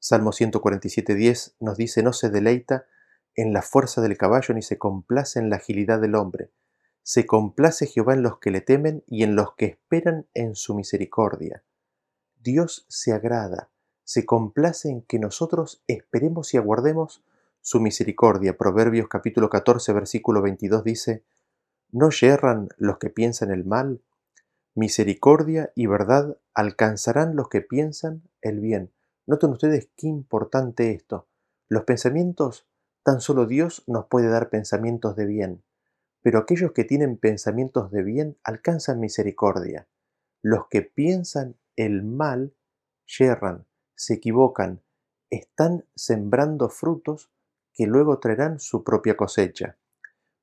Salmo 0.00 0.32
147.10 0.32 1.54
nos 1.60 1.76
dice, 1.78 2.02
no 2.02 2.12
se 2.12 2.28
deleita 2.28 2.84
en 3.36 3.52
la 3.54 3.62
fuerza 3.62 4.00
del 4.02 4.18
caballo 4.18 4.52
ni 4.52 4.60
se 4.62 4.76
complace 4.78 5.38
en 5.38 5.48
la 5.48 5.56
agilidad 5.56 6.00
del 6.00 6.16
hombre. 6.16 6.50
Se 7.04 7.24
complace 7.24 7.86
Jehová 7.86 8.12
en 8.14 8.22
los 8.22 8.38
que 8.40 8.50
le 8.50 8.60
temen 8.62 9.04
y 9.06 9.22
en 9.22 9.36
los 9.36 9.54
que 9.54 9.66
esperan 9.66 10.26
en 10.34 10.54
su 10.56 10.74
misericordia. 10.74 11.62
Dios 12.38 12.84
se 12.88 13.12
agrada, 13.12 13.70
se 14.04 14.26
complace 14.26 14.88
en 14.90 15.02
que 15.02 15.18
nosotros 15.20 15.82
esperemos 15.86 16.52
y 16.52 16.56
aguardemos 16.58 17.24
su 17.62 17.78
misericordia. 17.80 18.56
Proverbios 18.58 19.06
capítulo 19.08 19.48
14 19.50 19.92
versículo 19.94 20.42
22 20.42 20.82
dice, 20.84 21.24
¿No 21.92 22.10
yerran 22.10 22.68
los 22.78 22.98
que 22.98 23.10
piensan 23.10 23.50
el 23.50 23.64
mal? 23.64 24.02
Misericordia 24.74 25.72
y 25.74 25.86
verdad 25.86 26.36
alcanzarán 26.52 27.36
los 27.36 27.48
que 27.48 27.60
piensan 27.62 28.22
el 28.42 28.60
bien. 28.60 28.92
Noten 29.26 29.50
ustedes 29.50 29.88
qué 29.96 30.08
importante 30.08 30.90
esto. 30.90 31.28
Los 31.68 31.84
pensamientos, 31.84 32.66
tan 33.04 33.20
solo 33.20 33.46
Dios 33.46 33.84
nos 33.86 34.06
puede 34.06 34.28
dar 34.28 34.50
pensamientos 34.50 35.16
de 35.16 35.26
bien, 35.26 35.62
pero 36.22 36.40
aquellos 36.40 36.72
que 36.72 36.84
tienen 36.84 37.16
pensamientos 37.18 37.90
de 37.92 38.02
bien 38.02 38.36
alcanzan 38.42 38.98
misericordia. 39.00 39.86
Los 40.42 40.66
que 40.68 40.82
piensan 40.82 41.54
el 41.76 42.02
mal 42.02 42.54
yerran, 43.06 43.64
se 43.94 44.14
equivocan, 44.14 44.82
están 45.30 45.84
sembrando 45.94 46.68
frutos 46.68 47.30
que 47.72 47.86
luego 47.86 48.18
traerán 48.18 48.58
su 48.58 48.82
propia 48.84 49.16
cosecha. 49.16 49.78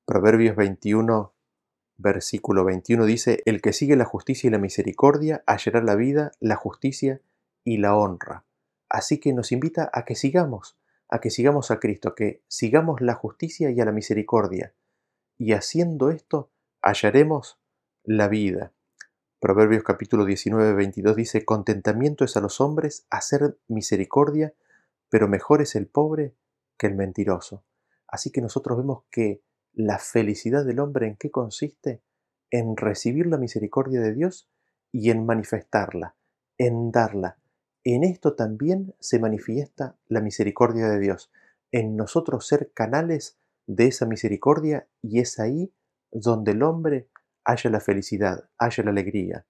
Proverbios 0.06 0.56
21, 0.58 1.33
versículo 2.12 2.66
21 2.66 3.06
dice, 3.06 3.42
El 3.46 3.62
que 3.62 3.74
sigue 3.74 3.96
la 3.96 4.04
justicia 4.06 4.48
y 4.48 4.52
la 4.52 4.58
misericordia 4.60 5.42
hallará 5.48 5.82
la 5.82 5.96
vida, 5.96 6.34
la 6.40 6.56
justicia 6.56 7.22
y 7.64 7.78
la 7.78 7.96
honra. 7.96 8.44
Así 8.90 9.20
que 9.20 9.34
nos 9.34 9.52
invita 9.52 9.90
a 9.92 10.04
que 10.06 10.16
sigamos, 10.16 10.78
a 11.10 11.20
que 11.22 11.32
sigamos 11.32 11.72
a 11.72 11.80
Cristo, 11.80 12.14
que 12.14 12.44
sigamos 12.48 13.02
la 13.02 13.16
justicia 13.16 13.72
y 13.72 13.80
a 13.80 13.86
la 13.86 13.94
misericordia. 13.94 14.74
Y 15.38 15.54
haciendo 15.54 16.12
esto, 16.12 16.52
hallaremos 16.82 17.58
la 18.04 18.28
vida. 18.28 18.74
Proverbios 19.40 19.84
capítulo 19.84 20.26
19, 20.26 20.74
22 20.74 21.16
dice, 21.16 21.46
Contentamiento 21.46 22.26
es 22.26 22.36
a 22.36 22.42
los 22.42 22.60
hombres 22.62 23.06
hacer 23.10 23.58
misericordia, 23.70 24.54
pero 25.10 25.28
mejor 25.30 25.62
es 25.62 25.76
el 25.76 25.88
pobre 25.88 26.36
que 26.78 26.88
el 26.88 26.96
mentiroso. 26.96 27.64
Así 28.10 28.30
que 28.30 28.42
nosotros 28.42 28.78
vemos 28.78 29.04
que 29.10 29.42
la 29.76 29.98
felicidad 29.98 30.64
del 30.66 30.78
hombre 30.80 31.08
en 31.08 31.16
qué 31.16 31.32
consiste? 31.32 32.04
En 32.52 32.78
recibir 32.78 33.26
la 33.26 33.40
misericordia 33.40 34.02
de 34.02 34.14
Dios 34.14 34.48
y 34.92 35.10
en 35.10 35.26
manifestarla, 35.26 36.16
en 36.60 36.92
darla. 36.92 37.40
En 37.84 38.04
esto 38.04 38.36
también 38.36 38.94
se 39.00 39.18
manifiesta 39.18 39.98
la 40.06 40.22
misericordia 40.22 40.88
de 40.90 41.00
Dios, 41.00 41.32
en 41.72 41.96
nosotros 41.98 42.46
ser 42.48 42.72
canales 42.76 43.40
de 43.66 43.88
esa 43.88 44.06
misericordia 44.06 44.88
y 45.02 45.22
es 45.22 45.40
ahí 45.40 45.74
donde 46.12 46.52
el 46.52 46.62
hombre 46.62 47.10
haya 47.44 47.72
la 47.72 47.80
felicidad, 47.80 48.48
haya 48.60 48.84
la 48.84 48.92
alegría. 48.92 49.48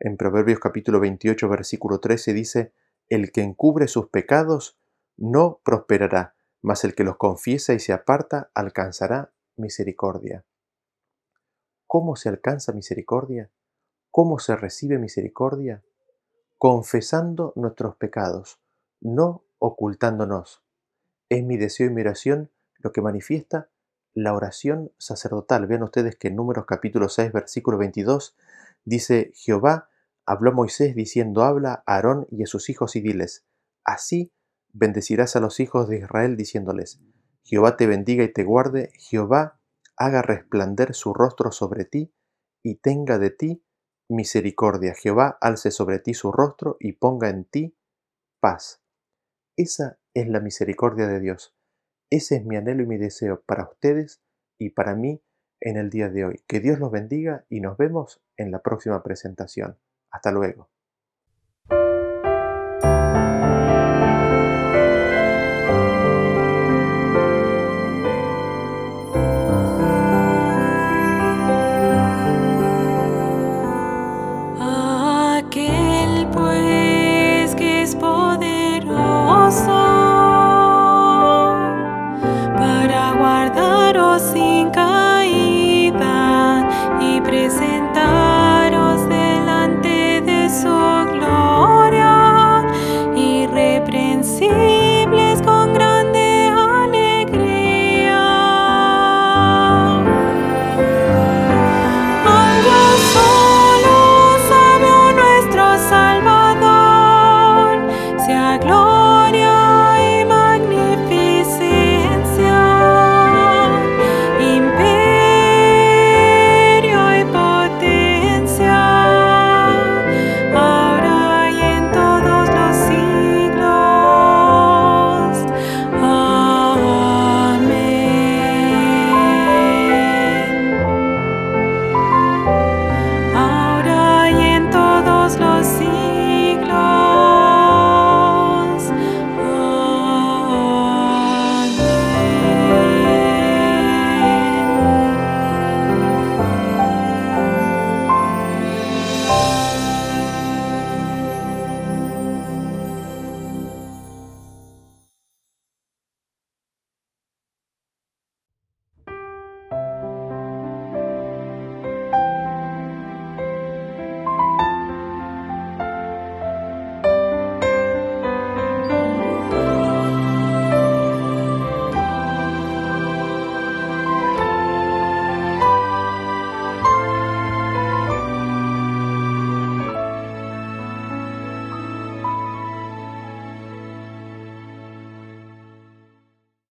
En 0.00 0.16
Proverbios 0.16 0.60
capítulo 0.60 0.98
28 0.98 1.46
versículo 1.50 2.00
13 2.00 2.32
dice, 2.32 2.72
El 3.10 3.30
que 3.32 3.42
encubre 3.42 3.86
sus 3.86 4.08
pecados 4.08 4.78
no 5.18 5.60
prosperará, 5.62 6.36
mas 6.62 6.84
el 6.84 6.94
que 6.94 7.04
los 7.04 7.18
confiesa 7.18 7.74
y 7.74 7.80
se 7.80 7.92
aparta 7.92 8.50
alcanzará 8.54 9.31
misericordia. 9.56 10.44
¿Cómo 11.86 12.16
se 12.16 12.28
alcanza 12.28 12.72
misericordia? 12.72 13.50
¿Cómo 14.10 14.38
se 14.38 14.56
recibe 14.56 14.98
misericordia? 14.98 15.82
Confesando 16.58 17.52
nuestros 17.56 17.96
pecados, 17.96 18.60
no 19.00 19.44
ocultándonos. 19.58 20.62
Es 21.28 21.44
mi 21.44 21.56
deseo 21.56 21.88
y 21.88 21.90
mi 21.90 22.02
oración 22.02 22.50
lo 22.78 22.92
que 22.92 23.02
manifiesta 23.02 23.68
la 24.14 24.34
oración 24.34 24.92
sacerdotal. 24.98 25.66
Vean 25.66 25.82
ustedes 25.82 26.16
que 26.16 26.28
en 26.28 26.36
Números 26.36 26.66
capítulo 26.66 27.08
6, 27.08 27.32
versículo 27.32 27.78
22, 27.78 28.36
dice 28.84 29.32
Jehová 29.34 29.88
habló 30.26 30.50
a 30.50 30.54
Moisés 30.54 30.94
diciendo, 30.94 31.42
habla 31.42 31.82
a 31.86 31.96
Aarón 31.96 32.26
y 32.30 32.42
a 32.42 32.46
sus 32.46 32.68
hijos 32.68 32.94
y 32.96 33.00
diles, 33.00 33.44
así 33.84 34.32
bendecirás 34.72 35.36
a 35.36 35.40
los 35.40 35.60
hijos 35.60 35.88
de 35.88 35.98
Israel 35.98 36.36
diciéndoles, 36.36 37.00
Jehová 37.44 37.76
te 37.76 37.86
bendiga 37.86 38.22
y 38.24 38.32
te 38.32 38.44
guarde, 38.44 38.90
Jehová 38.98 39.58
haga 39.96 40.22
resplandecer 40.22 40.94
su 40.94 41.12
rostro 41.12 41.50
sobre 41.52 41.84
ti 41.84 42.12
y 42.62 42.76
tenga 42.76 43.18
de 43.18 43.30
ti 43.30 43.64
misericordia. 44.08 44.94
Jehová 44.94 45.38
alce 45.40 45.70
sobre 45.70 45.98
ti 45.98 46.14
su 46.14 46.30
rostro 46.32 46.76
y 46.78 46.92
ponga 46.92 47.28
en 47.28 47.44
ti 47.44 47.76
paz. 48.40 48.80
Esa 49.56 49.98
es 50.14 50.28
la 50.28 50.40
misericordia 50.40 51.08
de 51.08 51.18
Dios. 51.20 51.52
Ese 52.10 52.36
es 52.36 52.44
mi 52.44 52.56
anhelo 52.56 52.82
y 52.82 52.86
mi 52.86 52.96
deseo 52.98 53.42
para 53.42 53.68
ustedes 53.68 54.20
y 54.58 54.70
para 54.70 54.94
mí 54.94 55.20
en 55.60 55.76
el 55.76 55.90
día 55.90 56.08
de 56.08 56.24
hoy. 56.24 56.42
Que 56.46 56.60
Dios 56.60 56.78
los 56.78 56.90
bendiga 56.92 57.44
y 57.48 57.60
nos 57.60 57.76
vemos 57.76 58.22
en 58.36 58.50
la 58.52 58.60
próxima 58.62 59.02
presentación. 59.02 59.78
Hasta 60.10 60.30
luego. 60.30 60.71